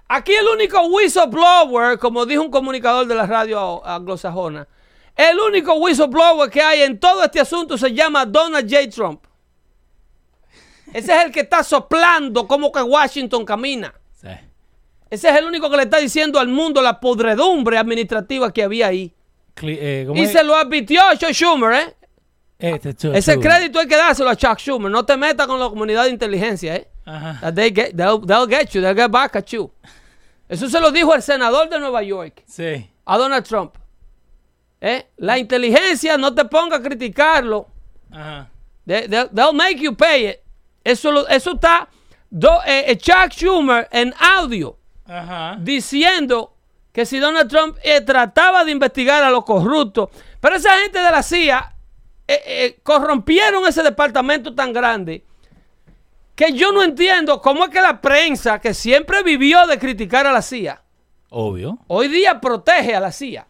[0.08, 4.68] Aquí el único whistleblower, como dijo un comunicador de la radio anglosajona,
[5.16, 8.90] el único whistleblower que hay en todo este asunto se llama Donald J.
[8.90, 9.24] Trump.
[10.94, 13.94] Ese es el que está soplando como que Washington camina.
[14.22, 14.28] Sí.
[15.10, 18.88] Ese es el único que le está diciendo al mundo la podredumbre administrativa que había
[18.88, 19.14] ahí.
[19.56, 20.32] Cli- eh, ¿cómo Y es?
[20.32, 21.96] se lo advirtió a Chuck Schumer, ¿eh?
[22.60, 24.92] Este Chuck Ese crédito hay que dárselo a Chuck Schumer.
[24.92, 26.88] No te metas con la comunidad de inteligencia, ¿eh?
[27.06, 27.40] Ajá.
[27.42, 28.82] That they get- they'll, they'll get you.
[28.82, 29.72] They'll get back at you.
[30.48, 32.90] Eso se lo dijo el senador de Nueva York Sí.
[33.06, 33.76] a Donald Trump.
[34.86, 35.08] ¿Eh?
[35.16, 37.68] La inteligencia no te ponga a criticarlo.
[38.12, 38.50] Ajá.
[38.86, 40.40] They, they- they'll make you pay it.
[40.84, 41.88] Eso, eso está
[42.30, 44.78] do- eh, eh, Chuck Schumer en audio
[45.08, 45.56] Ajá.
[45.62, 46.54] diciendo
[46.92, 50.10] que si Donald Trump eh, trataba de investigar a los corruptos,
[50.42, 51.74] pero esa gente de la CIA
[52.28, 55.24] eh, corrompieron ese departamento tan grande
[56.36, 60.34] que yo no entiendo cómo es que la prensa, que siempre vivió de criticar a
[60.34, 60.82] la CIA,
[61.30, 61.78] Obvio.
[61.88, 63.48] hoy día protege a la CIA.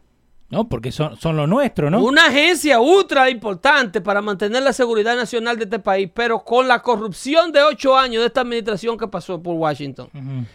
[0.53, 2.03] No, porque son, son lo nuestro, ¿no?
[2.03, 6.81] Una agencia ultra importante para mantener la seguridad nacional de este país, pero con la
[6.81, 10.09] corrupción de ocho años de esta administración que pasó por Washington.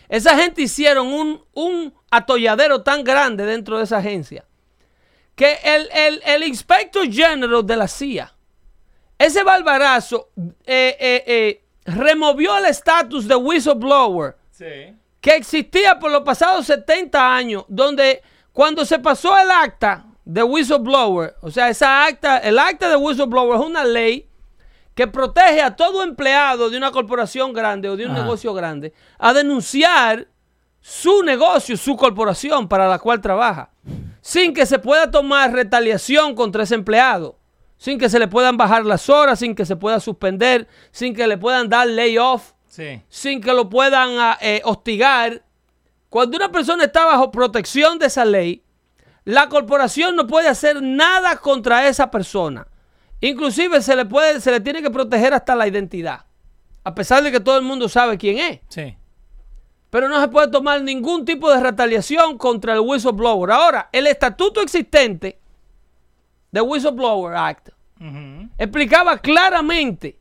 [0.08, 4.44] Esa gente hicieron un, un atolladero tan grande dentro de esa agencia
[5.34, 8.34] que el, el, el Inspector General de la CIA,
[9.18, 10.30] ese barbarazo,
[10.66, 14.94] eh, eh, eh, removió el estatus de whistleblower Sí.
[15.20, 18.20] que existía por los pasados 70 años, donde
[18.58, 23.60] cuando se pasó el acta de whistleblower, o sea, esa acta, el acta de whistleblower
[23.60, 24.28] es una ley
[24.96, 28.22] que protege a todo empleado de una corporación grande o de un Ajá.
[28.22, 30.26] negocio grande a denunciar
[30.80, 33.70] su negocio, su corporación para la cual trabaja,
[34.20, 37.38] sin que se pueda tomar retaliación contra ese empleado,
[37.76, 41.28] sin que se le puedan bajar las horas, sin que se pueda suspender, sin que
[41.28, 43.00] le puedan dar layoff Sí.
[43.08, 45.44] sin que lo puedan ah, eh, hostigar.
[46.08, 48.62] Cuando una persona está bajo protección de esa ley,
[49.24, 52.66] la corporación no puede hacer nada contra esa persona.
[53.20, 56.24] Inclusive se le puede, se le tiene que proteger hasta la identidad.
[56.84, 58.60] A pesar de que todo el mundo sabe quién es.
[58.68, 58.96] Sí.
[59.90, 63.50] Pero no se puede tomar ningún tipo de retaliación contra el whistleblower.
[63.50, 65.38] Ahora, el estatuto existente
[66.50, 67.70] del Whistleblower Act
[68.56, 70.18] explicaba claramente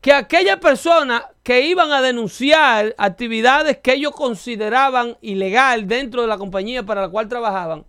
[0.00, 6.36] que aquellas personas que iban a denunciar actividades que ellos consideraban ilegal dentro de la
[6.36, 7.86] compañía para la cual trabajaban,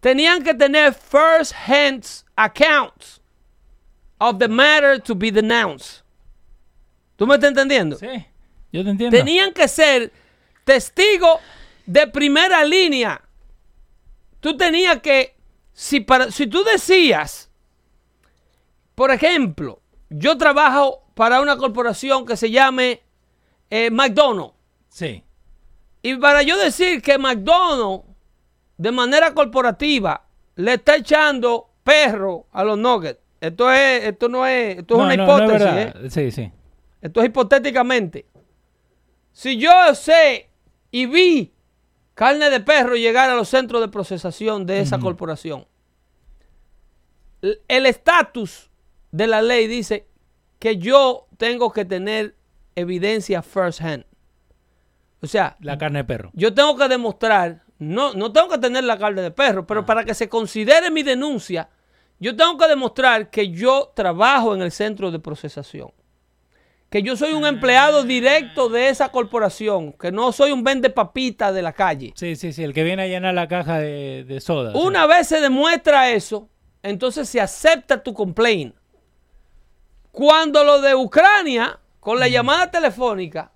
[0.00, 2.04] tenían que tener first hand
[2.36, 3.22] accounts
[4.18, 6.04] of the matter to be denounced.
[7.16, 7.96] ¿Tú me estás entendiendo?
[7.96, 8.26] Sí,
[8.70, 9.16] yo te entiendo.
[9.16, 10.12] Tenían que ser
[10.62, 11.40] testigos
[11.86, 13.22] de primera línea.
[14.40, 15.34] Tú tenías que,
[15.72, 17.50] si, para, si tú decías,
[18.94, 19.80] por ejemplo,
[20.10, 23.02] yo trabajo para una corporación que se llame
[23.70, 24.54] eh, McDonald's.
[24.88, 25.24] Sí.
[26.02, 28.04] Y para yo decir que McDonald's,
[28.76, 33.20] de manera corporativa, le está echando perro a los nuggets.
[33.40, 36.04] Esto es, esto no es, esto es No, una no, no es hipótesis.
[36.06, 36.10] ¿eh?
[36.10, 36.52] Sí, sí.
[37.00, 38.26] Esto es hipotéticamente.
[39.32, 40.50] Si yo sé
[40.90, 41.52] y vi
[42.14, 45.66] carne de perro llegar a los centros de procesación de esa corporación,
[47.40, 48.70] el estatus
[49.10, 50.06] de la ley dice
[50.62, 52.36] que yo tengo que tener
[52.76, 54.04] evidencia first hand.
[55.20, 56.30] O sea, La carne de perro.
[56.34, 60.04] yo tengo que demostrar, no, no tengo que tener la carne de perro, pero para
[60.04, 61.68] que se considere mi denuncia,
[62.20, 65.90] yo tengo que demostrar que yo trabajo en el centro de procesación.
[66.88, 71.50] Que yo soy un empleado directo de esa corporación, que no soy un vende papita
[71.50, 72.12] de la calle.
[72.14, 72.62] Sí, sí, sí.
[72.62, 74.70] El que viene a llenar la caja de, de soda.
[74.72, 74.78] sí.
[74.78, 76.48] Una vez se demuestra eso,
[76.84, 78.76] entonces se acepta tu complaint.
[80.12, 83.50] Cuando lo de Ucrania, con la llamada telefónica,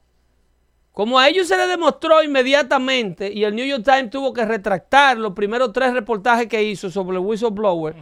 [0.91, 5.19] como a ellos se les demostró inmediatamente y el New York Times tuvo que retractar
[5.19, 7.95] los primeros tres reportajes que hizo sobre el whistleblower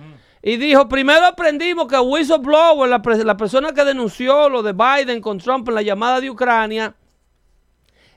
[0.47, 5.39] y dijo, primero aprendimos que el whistleblower, la, persona que denunció lo de Biden con
[5.39, 6.95] Trump en la llamada de Ucrania,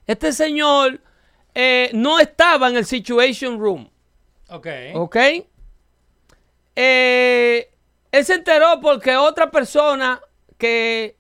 [0.06, 1.00] este señor
[1.56, 3.90] eh, no estaba en el Situation Room.
[4.50, 4.68] Ok.
[4.96, 5.16] ¿Ok?
[6.76, 7.72] Eh,
[8.12, 10.20] él se enteró porque otra persona
[10.58, 11.16] que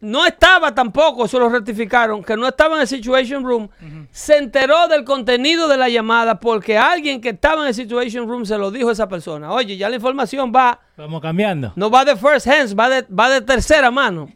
[0.00, 3.68] no estaba tampoco, eso lo rectificaron, que no estaba en el Situation Room,
[4.10, 8.46] se enteró del contenido de la llamada porque alguien que estaba en el Situation Room
[8.46, 9.52] se lo dijo a esa persona.
[9.52, 11.72] Oye, ya la información va, Vamos cambiando.
[11.76, 14.30] no va de first hands, va de, va de tercera mano.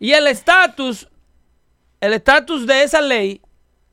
[0.00, 1.08] Y el estatus,
[2.00, 3.40] el estatus de esa ley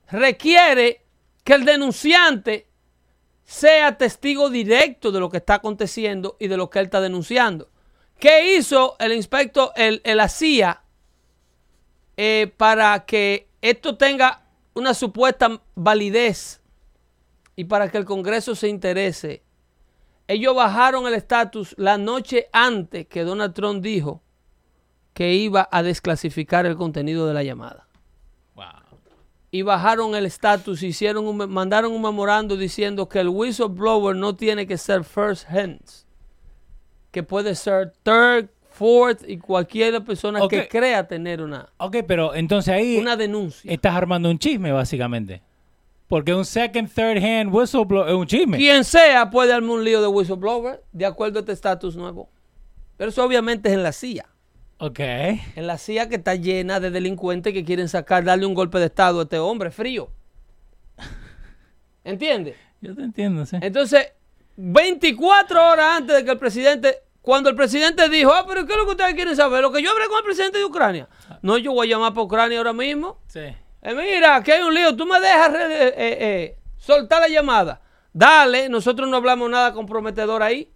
[0.09, 1.05] requiere
[1.43, 2.67] que el denunciante
[3.49, 7.71] sea testigo directo de lo que está aconteciendo y de lo que él está denunciando.
[8.19, 10.83] ¿Qué hizo el inspector, el, el CIA,
[12.15, 14.43] eh, para que esto tenga
[14.75, 16.61] una supuesta validez
[17.55, 19.41] y para que el Congreso se interese?
[20.27, 24.21] Ellos bajaron el estatus la noche antes que Donald Trump dijo
[25.15, 27.88] que iba a desclasificar el contenido de la llamada
[29.51, 34.67] y bajaron el estatus, hicieron un, mandaron un memorando diciendo que el whistleblower no tiene
[34.67, 36.05] que ser first hands,
[37.11, 42.73] que puede ser third, fourth y cualquier persona que crea tener una, Ok, pero entonces
[42.73, 43.71] ahí una denuncia.
[43.71, 45.41] estás armando un chisme, básicamente.
[46.07, 48.57] Porque un second, third hand whistleblower es un chisme.
[48.57, 52.29] Quien sea puede armar un lío de whistleblower de acuerdo a este estatus nuevo.
[52.97, 54.25] Pero eso obviamente es en la CIA.
[54.79, 54.99] Ok.
[54.99, 58.85] En la CIA que está llena de delincuentes que quieren sacar, darle un golpe de
[58.85, 60.09] estado a este hombre frío.
[62.03, 62.55] ¿Entiendes?
[62.81, 63.57] Yo te entiendo, sí.
[63.61, 64.13] Entonces,
[64.55, 68.77] 24 horas antes de que el presidente, cuando el presidente dijo, ah, pero ¿qué es
[68.77, 69.61] lo que ustedes quieren saber?
[69.61, 71.09] Lo que yo hablé con el presidente de Ucrania.
[71.41, 73.19] No, yo voy a llamar para Ucrania ahora mismo.
[73.27, 73.39] Sí.
[73.39, 74.95] Eh, mira, que hay un lío.
[74.95, 77.81] Tú me dejas eh, eh, eh, soltar la llamada.
[78.13, 80.71] Dale, nosotros no hablamos nada comprometedor ahí.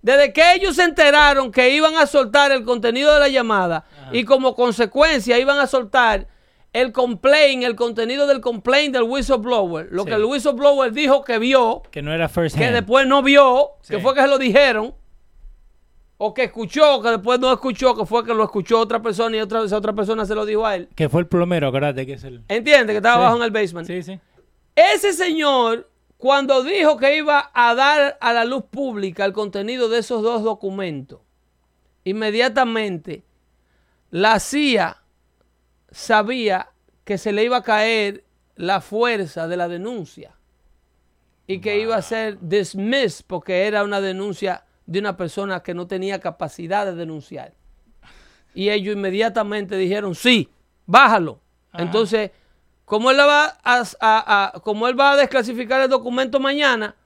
[0.00, 4.24] Desde que ellos se enteraron que iban a soltar el contenido de la llamada y
[4.24, 6.28] como consecuencia iban a soltar
[6.72, 10.08] el complaint, el contenido del complaint del whistleblower, lo Sí.
[10.10, 12.74] que el whistleblower dijo que vio, Que no era first que hand.
[12.74, 14.94] después no vio, que fue que se lo dijeron,
[16.18, 19.40] o que escuchó, que después no escuchó, que fue que lo escuchó otra persona y
[19.40, 20.88] otra, otra persona se lo dijo a él.
[20.94, 22.42] Que fue el plomero, acuérdate que es el...
[22.48, 22.92] ¿Entiende?
[22.92, 23.20] Que estaba Sí.
[23.22, 23.86] abajo en el basement.
[23.86, 24.20] Sí, sí.
[24.74, 25.87] Ese señor,
[26.18, 30.42] cuando dijo que iba a dar a la luz pública el contenido de esos dos
[30.42, 31.20] documentos,
[32.04, 33.22] inmediatamente
[34.10, 35.02] la CIA
[35.90, 36.70] sabía
[37.04, 38.24] que se le iba a caer
[38.56, 40.34] la fuerza de la denuncia
[41.46, 45.86] y que iba a ser dismissed porque era una denuncia de una persona que no
[45.86, 47.54] tenía capacidad de denunciar.
[48.54, 50.48] Y ellos inmediatamente dijeron, sí,
[50.86, 51.40] bájalo.
[51.74, 52.32] Entonces,
[52.88, 56.96] como él, va a, a- a- como él va a desclasificar el documento mañana,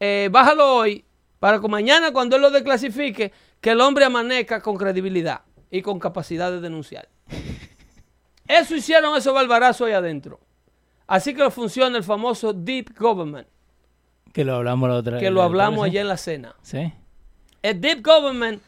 [0.00, 1.04] eh, bájalo hoy
[1.38, 5.42] para que mañana cuando él lo desclasifique, que el hombre amanezca con credibilidad.
[5.74, 7.08] y con capacidad de denunciar.
[8.46, 10.38] Eso hicieron esos barbarazos ahí adentro.
[11.06, 13.48] Así que funciona el famoso Deep Government,
[14.34, 16.54] Que lo hablamos la otra que lo la- hablamos allá en la cena.
[16.62, 16.92] Sí.
[17.62, 18.60] El Deep Government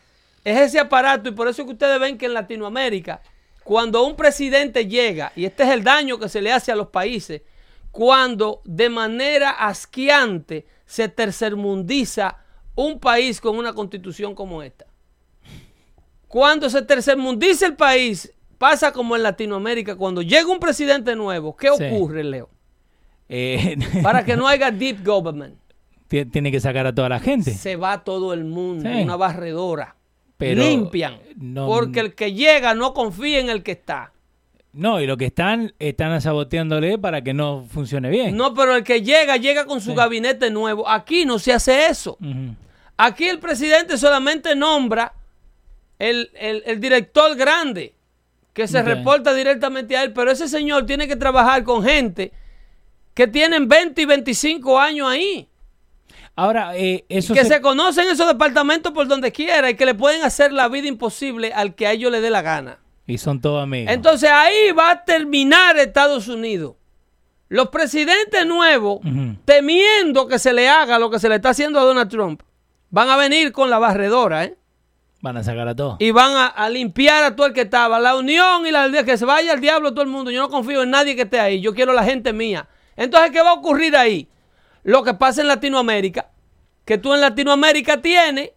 [0.45, 3.21] es ese aparato y por eso que ustedes ven que en Latinoamérica,
[3.65, 6.89] cuando un presidente llega, y este es el daño que se le hace a los
[6.89, 7.43] países,
[7.91, 12.39] cuando de manera asqueante se tercermundiza
[12.75, 14.85] un país con una constitución como esta.
[16.29, 21.69] Cuando se tercermundiza el país, pasa como en Latinoamérica, cuando llega un presidente nuevo, ¿qué
[21.79, 21.85] Sí.
[21.85, 22.51] ocurre, Leo?
[23.29, 25.57] Eh, Para que no haya deep government,
[26.09, 27.53] ti- tiene que sacar a toda la gente.
[27.55, 29.03] se va todo el mundo, Sí.
[29.03, 29.97] una barredora.
[30.37, 31.19] Pero limpian.
[31.37, 34.13] no- porque el que llega no confía en el que está.
[34.73, 38.37] No, y lo que están, están saboteándole para que no funcione bien.
[38.37, 40.89] No, pero el que llega, llega con su gabinete nuevo.
[40.89, 42.19] Aquí no se hace eso.
[42.97, 45.15] Aquí el presidente solamente nombra
[46.01, 47.95] el, el- el director grande,
[48.53, 50.13] que se reporta directamente a él.
[50.13, 52.33] Pero ese señor tiene que trabajar con gente
[53.15, 55.49] que tienen 20 y 25 años ahí.
[56.37, 59.95] Ahora, eh, eso que se- se conocen esos departamentos por donde quiera y que le
[59.95, 62.79] pueden hacer la vida imposible al que a ellos le dé la gana.
[63.07, 63.93] Y son todos amigos.
[63.93, 66.75] Entonces ahí va a terminar Estados Unidos.
[67.49, 69.01] Los presidentes nuevos,
[69.45, 72.43] temiendo que se le haga lo que se le está haciendo a Donald Trump,
[72.91, 74.57] van a venir con la barredora, ¿eh?
[75.21, 75.97] Van a sacar a todos.
[76.01, 77.99] Y van a, a limpiar a todo el que estaba.
[78.01, 80.31] La unión y la que se vaya al diablo todo el mundo.
[80.31, 81.61] Yo no confío en nadie que esté ahí.
[81.63, 82.69] Yo quiero la gente mía.
[82.97, 84.29] Entonces, ¿qué va a ocurrir ahí?
[84.85, 86.31] Lo que pasa en Latinoamérica,
[86.85, 88.51] que tú en Latinoamérica tienes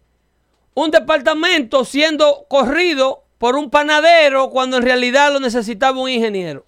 [0.74, 6.66] un departamento siendo corrido por un panadero cuando en realidad lo necesitaba un ingeniero.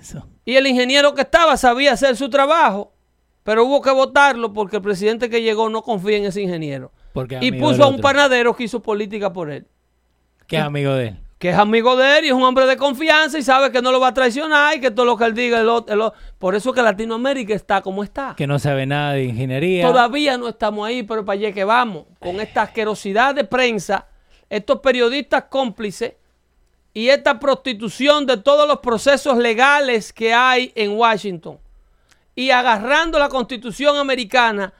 [0.00, 0.26] Eso.
[0.44, 2.92] Y el ingeniero que estaba sabía hacer su trabajo,
[3.42, 6.92] pero hubo que votarlo porque el presidente que llegó no confía en ese ingeniero.
[7.12, 8.02] Porque Y puso a un otro.
[8.02, 9.66] panadero que hizo política por él.
[10.46, 11.20] Que es amigo de él.
[11.40, 13.90] Que es amigo de él y es un hombre de confianza y sabe que no
[13.90, 16.18] lo va a traicionar y que todo lo que él diga, el otro- el otro-
[16.38, 18.34] por eso que Latinoamérica está como está.
[18.36, 19.86] Que no sabe nada de ingeniería.
[19.86, 22.04] Todavía no estamos ahí, pero para allá que vamos.
[22.18, 24.06] Con esta asquerosidad de prensa,
[24.50, 26.12] estos periodistas cómplices
[26.92, 31.58] y esta prostitución de todos los procesos legales que hay en Washington.
[32.34, 34.74] Y agarrando la constitución americana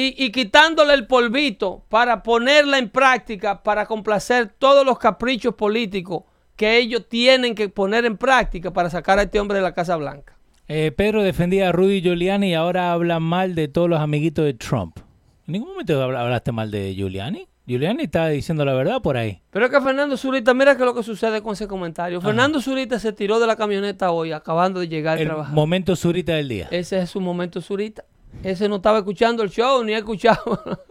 [0.00, 6.22] y, y quitándole el polvito para ponerla en práctica, para complacer todos los caprichos políticos
[6.56, 9.96] que ellos tienen que poner en práctica para sacar a este hombre de la Casa
[9.96, 10.36] Blanca.
[10.68, 14.54] Eh, Pedro defendía a Rudy Giuliani y ahora habla mal de todos los amiguitos de
[14.54, 14.98] Trump.
[15.46, 17.48] ¿En ningún momento habla- hablaste mal de Giuliani?
[17.66, 19.40] Giuliani está diciendo la verdad por ahí.
[19.50, 22.20] Pero es que Fernando Zurita, mira qué es lo que sucede con ese comentario.
[22.20, 25.54] Fernando Zurita se tiró de la camioneta hoy, acabando de llegar a trabajar.
[25.54, 26.68] momento surita del día.
[26.70, 28.04] Ese es su momento Zurita.
[28.42, 30.60] Ese no estaba escuchando el show, ni ha escuchado.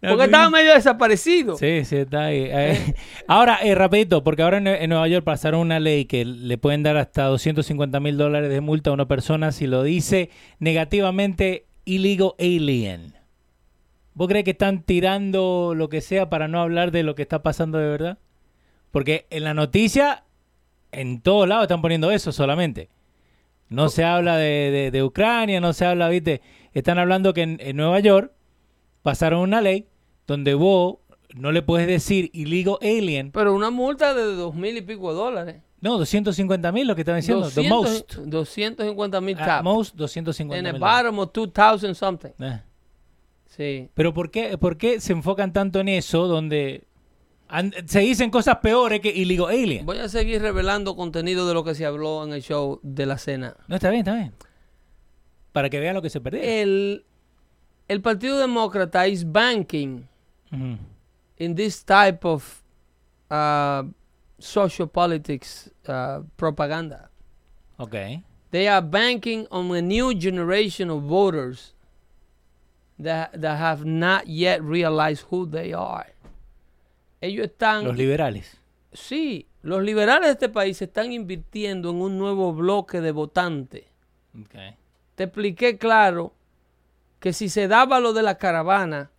[0.00, 1.56] No, Porque que- estaba medio desaparecido.
[1.56, 2.46] Sí, sí, está ahí.
[2.48, 2.94] Eh,
[3.26, 6.56] ahora, eh, rapidito, porque ahora en, Nue- en Nueva York pasaron una ley que le
[6.56, 11.66] pueden dar hasta 250 mil dólares de multa a una persona si lo dice negativamente
[11.84, 13.14] illegal alien.
[14.14, 17.42] ¿Vos crees que están tirando lo que sea para no hablar de lo que está
[17.42, 18.18] pasando de verdad?
[18.92, 20.22] Porque en la noticia,
[20.92, 22.88] en todos lados están poniendo eso solamente.
[23.68, 26.40] No se habla de, de- de Ucrania, no se habla, viste.
[26.78, 28.32] Están hablando que en, en Nueva York
[29.02, 29.86] pasaron una ley
[30.26, 30.98] donde vos
[31.34, 33.32] no le puedes decir illegal alien.
[33.32, 35.56] Pero una multa de dos mil y pico de dólares.
[35.80, 37.48] No, 250 mil lo que estaban diciendo.
[37.48, 38.14] The 200 most.
[38.26, 39.64] 250 mil At cap.
[39.64, 40.80] most En 250 el mil.
[40.80, 42.30] bottom of 2000 something.
[42.40, 42.62] Eh.
[43.46, 43.88] Sí.
[43.94, 46.84] Pero ¿por qué, ¿por qué se enfocan tanto en eso donde
[47.86, 49.86] se dicen cosas peores que illegal alien?
[49.86, 53.18] Voy a seguir revelando contenido de lo que se habló en el show de la
[53.18, 53.56] cena.
[53.68, 54.32] No, está bien, está bien.
[55.58, 56.40] Para que vean lo que se perdió.
[56.40, 57.04] El,
[57.88, 60.06] el Partido Demócrata is banking
[60.52, 60.78] Ujú.
[61.38, 62.62] in this type of
[63.28, 63.82] uh,
[64.38, 67.10] social politics uh, propaganda.
[67.76, 68.22] Ok.
[68.52, 71.74] They are banking on a new generation of voters
[73.00, 76.06] that, that have not yet realized who they are.
[77.20, 77.82] Ellos están...
[77.82, 78.60] Los liberales.
[78.92, 83.86] Sí, los liberales de este país están invirtiendo en un nuevo bloque de votantes.
[84.40, 84.54] Ok.
[85.18, 86.32] Te expliqué claro
[87.18, 89.10] que si se daba lo de la caravana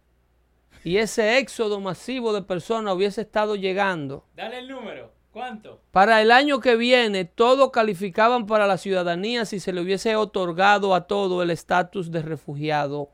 [0.85, 5.11] y ese éxodo masivo de personas hubiese estado llegando, Dale el número.
[5.33, 5.81] ¿Cuánto?
[5.91, 10.95] para el año que viene todos calificaban para la ciudadanía si se le hubiese otorgado
[10.95, 13.09] a todo el estatus de refugiado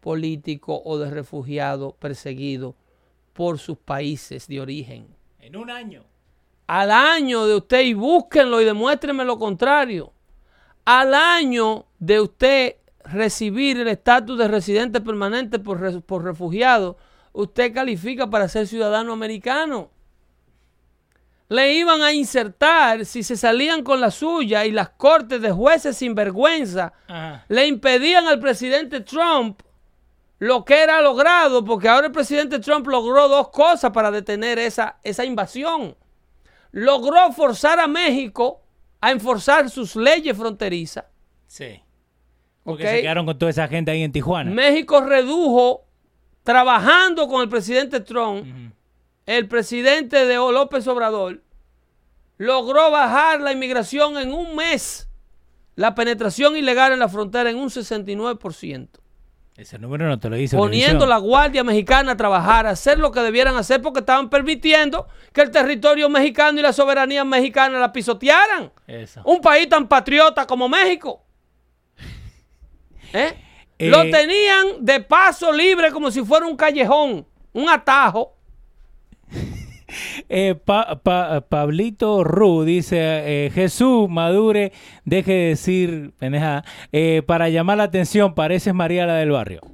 [0.00, 2.74] político o de refugiado perseguido
[3.34, 5.14] por sus países de origen.
[5.40, 6.04] En un año.
[6.68, 10.14] Al año de usted, y búsquenlo y demuéstrenme lo contrario,
[10.84, 16.96] al año de usted recibir el estatus de residente permanente por, re- por refugiado,
[17.32, 19.90] usted califica para ser ciudadano americano.
[21.48, 25.96] le iban a insertar si se salían con la suya y las cortes de jueces
[25.96, 26.92] sin vergüenza
[27.48, 29.60] le impedían al presidente Trump
[30.38, 34.96] lo que era logrado, porque ahora el presidente Trump logró dos cosas para detener esa,
[35.02, 35.96] esa invasión.
[36.72, 38.59] Logró forzar a México
[39.00, 41.04] a enforzar sus leyes fronterizas.
[41.46, 41.82] Sí.
[42.62, 44.50] Porque se quedaron con toda esa gente ahí en Tijuana.
[44.50, 45.84] México redujo,
[46.44, 48.46] trabajando con el presidente Trump,
[49.26, 51.42] el presidente de O- López Obrador,
[52.36, 55.08] logró bajar la inmigración en un mes,
[55.76, 58.88] la penetración ilegal en la frontera en un 69%.
[59.60, 60.56] Ese número no te lo dice.
[60.56, 65.06] Poniendo la Guardia Mexicana a trabajar, a hacer lo que debieran hacer porque estaban permitiendo
[65.34, 68.72] que el territorio mexicano y la soberanía mexicana la pisotearan.
[68.86, 69.20] Eso.
[69.22, 71.22] Un país tan patriota como México.
[73.12, 73.34] ¿Eh?
[73.82, 78.36] Eh, Lo tenían de paso libre como si fuera un callejón, un atajo.
[80.28, 84.72] Eh, Pa- Pa- Pablito Ru dice, eh, Jesús Madure,
[85.04, 86.12] deje de decir,
[86.92, 89.60] eh, para llamar la atención, pareces María la del barrio.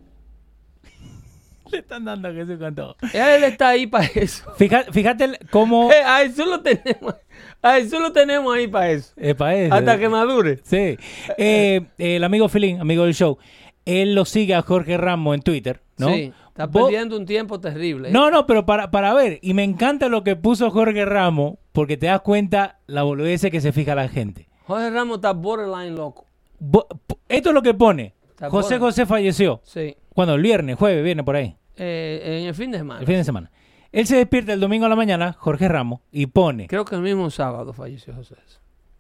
[1.71, 2.97] Le están dando a Jesús con todo.
[3.13, 4.45] Él está ahí para eso.
[4.57, 5.91] Fíjate, cómo...
[5.91, 7.15] Eh, a eso lo tenemos.
[7.61, 9.13] A eso lo tenemos ahí para eso.
[9.17, 9.35] eh.
[9.71, 10.61] Hasta que madure.
[10.63, 10.97] Sí.
[11.37, 13.39] Eh, el amigo Filín, amigo del show,
[13.85, 16.09] él lo sigue a Jorge Ramos en Twitter, ¿no?
[16.15, 16.33] Sí,
[16.65, 18.09] está perdiendo un tiempo terrible.
[18.09, 18.13] ¿eh?
[18.13, 19.39] No, no, pero para, para ver.
[19.43, 23.61] Y me encanta lo que puso Jorge Ramos, porque te das cuenta la boludez que
[23.61, 24.49] se fija la gente.
[24.67, 26.27] Jorge Ramos está borderline loco.
[26.59, 26.87] Bo-
[27.29, 28.15] Esto es lo que pone.
[28.31, 28.79] Está José.
[28.79, 29.61] José falleció.
[29.65, 29.97] Sí.
[30.15, 31.55] Cuando el viernes, jueves, viernes por ahí.
[31.77, 33.01] Eh, en el fin de semana.
[33.01, 33.51] El fin de semana.
[33.93, 36.67] Él se despierta el domingo a la mañana, Jorge Ramos, y pone.
[36.67, 38.35] Creo que el mismo sábado falleció José.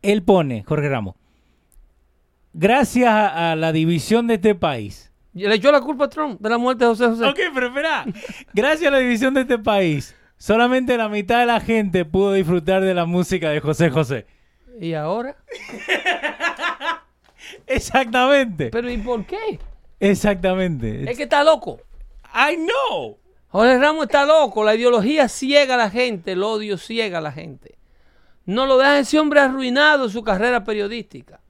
[0.03, 1.17] Él pone, Jorge Ramos.
[2.53, 5.13] Gracias a, a la división de este país.
[5.45, 7.25] Le echó la culpa a Trump de la muerte de José José.
[7.27, 8.07] Ok, pero espera.
[8.55, 12.83] Gracias a la división de este país, solamente la mitad de la gente pudo disfrutar
[12.83, 14.27] de la música de José José.
[14.81, 15.37] ¿Y ahora?
[17.67, 18.71] Exactamente.
[18.71, 19.59] ¿Pero y por qué?
[20.01, 21.11] Exactamente.
[21.11, 21.81] Es que está loco.
[22.35, 23.19] I know.
[23.49, 24.65] Jorge Ramos está loco.
[24.65, 26.33] La ideología ciega a la gente.
[26.33, 27.77] El odio ciega a la gente.
[28.47, 31.41] No lo deja ese hombre arruinado su carrera periodística.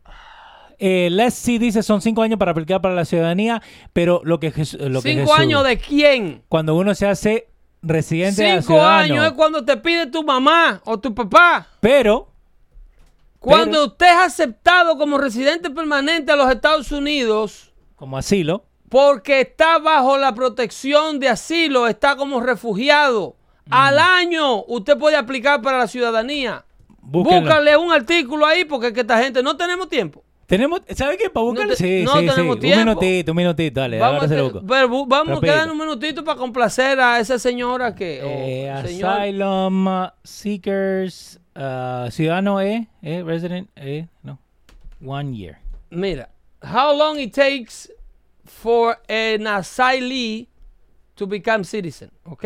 [0.79, 3.62] Eh, Leslie dice son cinco años para aplicar para la ciudadanía,
[3.93, 6.43] pero lo que, Jes- lo que ¿Cinco Jesús- años de quién?
[6.49, 7.49] cuando uno se hace
[7.83, 8.99] residente de Cinco ciudadano.
[9.14, 11.66] años es cuando te pide tu mamá o tu papá.
[11.81, 12.29] Pero
[13.39, 19.41] Cuando Pero- usted es aceptado como residente permanente a los Estados Unidos como asilo, porque
[19.43, 23.37] está bajo la protección de asilo, está como refugiado.
[23.70, 26.64] Al año usted puede aplicar para la ciudadanía.
[27.01, 27.43] Búsquenlo.
[27.43, 30.24] Búscale un artículo ahí porque es que esta gente no tenemos tiempo.
[30.47, 31.28] Tenemos, ¿sabe qué?
[31.30, 31.76] Para buscarle.
[31.76, 32.61] te- sí, no sí, tenemos sí.
[32.61, 32.80] tiempo.
[32.80, 34.62] Un minutito, un minutito, dale, Vamos, a, loco.
[34.66, 38.20] pero vamos a quedar un minutito para complacer a esa señora que...
[38.22, 44.38] Eh, asylum uh, seekers, uh, ciudadano E, eh, resident E, no,
[45.05, 45.59] one year.
[45.90, 46.28] Mira,
[46.62, 47.90] how long it takes
[48.44, 50.49] for an asylee
[51.16, 52.44] to become citizen, ¿ok?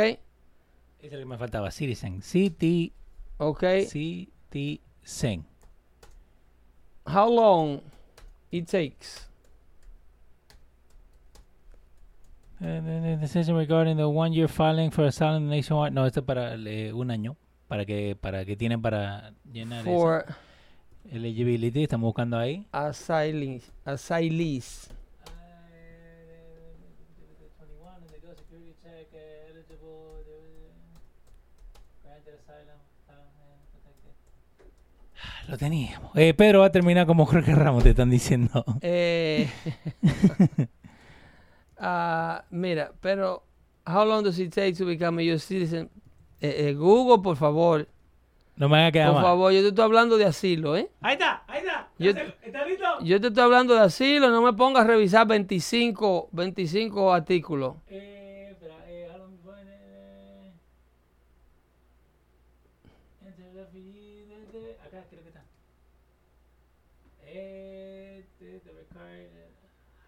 [1.03, 2.93] Es el que me faltaba, citizen, city,
[3.39, 3.65] ¿Ok?
[3.89, 5.45] citizen.
[7.07, 7.81] How long
[8.51, 9.29] it takes?
[12.61, 15.93] Uh, the- the decision regarding the one year filing for asylum nationwide.
[15.95, 17.37] No, esto es para eh, un año,
[17.69, 20.37] para que para que tienen para llenar For eso.
[21.17, 21.85] eligibility.
[21.85, 22.67] Estamos buscando ahí.
[22.73, 23.73] asylees.
[35.51, 36.13] Lo teníamos.
[36.15, 38.65] Eh, Pedro va a terminar como Jorge Ramos, te están diciendo.
[38.83, 39.49] Eh,
[41.79, 43.43] ah, mira, pero
[43.85, 45.91] how long does it take to become a US citizen?
[46.41, 47.89] Eh, eh, Google, por favor.
[48.55, 49.25] No me haga quedar Por mal.
[49.25, 50.89] favor, yo te estoy hablando de asilo, ¿eh?
[51.01, 51.89] Ahí está, ahí está.
[51.99, 52.85] Yo, ¿Está listo?
[53.03, 57.75] yo te estoy hablando de asilo, no me pongas a revisar 25, 25 artículos.
[57.89, 58.20] Eh,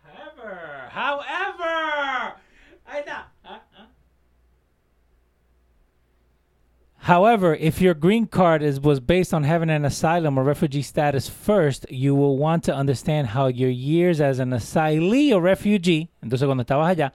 [0.02, 2.34] However, however,
[2.86, 3.24] está.
[3.44, 3.86] Ah, ah.
[6.98, 11.28] However, if your green card is was based on having an asylum or refugee status
[11.28, 16.46] first, you will want to understand how your years as an asylee or refugee, entonces
[16.46, 17.10] cuando estabas allá,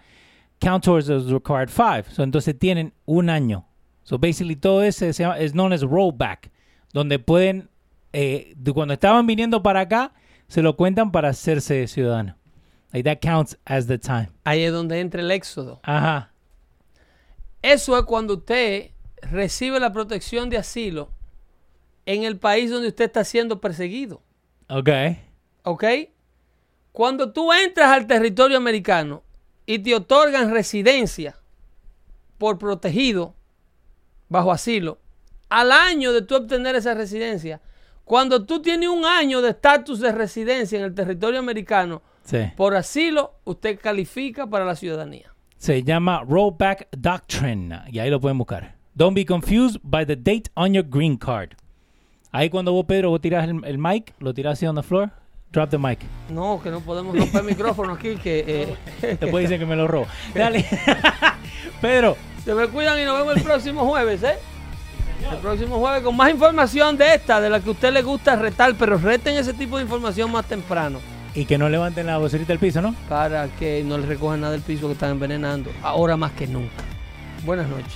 [0.60, 2.12] count towards those required five.
[2.12, 3.64] So, entonces tienen un año.
[4.04, 6.50] So basically todo ese is known as rollback,
[6.94, 7.70] donde pueden,
[8.14, 10.12] eh, cuando estaban viniendo para acá,
[10.48, 12.38] se lo cuentan para hacerse ciudadano.
[12.94, 14.30] Like that counts as the time.
[14.46, 15.80] Ahí es donde entra el éxodo.
[15.84, 16.32] Ajá.
[17.62, 18.92] Eso es cuando usted
[19.22, 21.12] recibe la protección de asilo
[22.06, 24.22] en el país donde usted está siendo perseguido.
[24.70, 24.90] Ok.
[25.64, 25.84] ¿Ok?
[26.94, 29.24] Cuando tú entras al territorio americano
[29.66, 31.38] y te otorgan residencia
[32.38, 33.36] por protegido
[34.30, 35.00] bajo asilo,
[35.50, 37.62] al año de tú obtener esa residencia,
[38.08, 42.40] cuando tú tienes un año de estatus de residencia en el territorio americano Sí.
[42.58, 45.34] por asilo, usted califica para la ciudadanía.
[45.58, 47.82] Se llama Rollback Doctrine.
[47.92, 48.76] Y ahí lo pueden buscar.
[48.96, 51.52] Don't be confused by the date on your green card.
[52.32, 55.10] Ahí cuando vos, Pedro, vos tirás el, el mic, lo tirás así on the floor,
[55.52, 56.00] drop the mic.
[56.30, 58.44] No, que no podemos romper el micrófono aquí, que...
[59.02, 60.08] eh, Después dicen que me lo robo.
[60.36, 60.66] Dale.
[61.82, 64.36] Pedro, Se me cuidan y nos vemos el próximo jueves, ¿eh?
[65.32, 68.36] El próximo jueves con más información de esta, de la que a usted le gusta
[68.36, 71.00] retar, pero reten ese tipo de información más temprano.
[71.36, 72.96] y que no levanten la vocerita del piso, ¿no?
[73.08, 75.70] Para que no le recojan nada del piso que están envenenando.
[75.84, 76.84] Ahora más que nunca.
[77.46, 77.94] Buenas noches.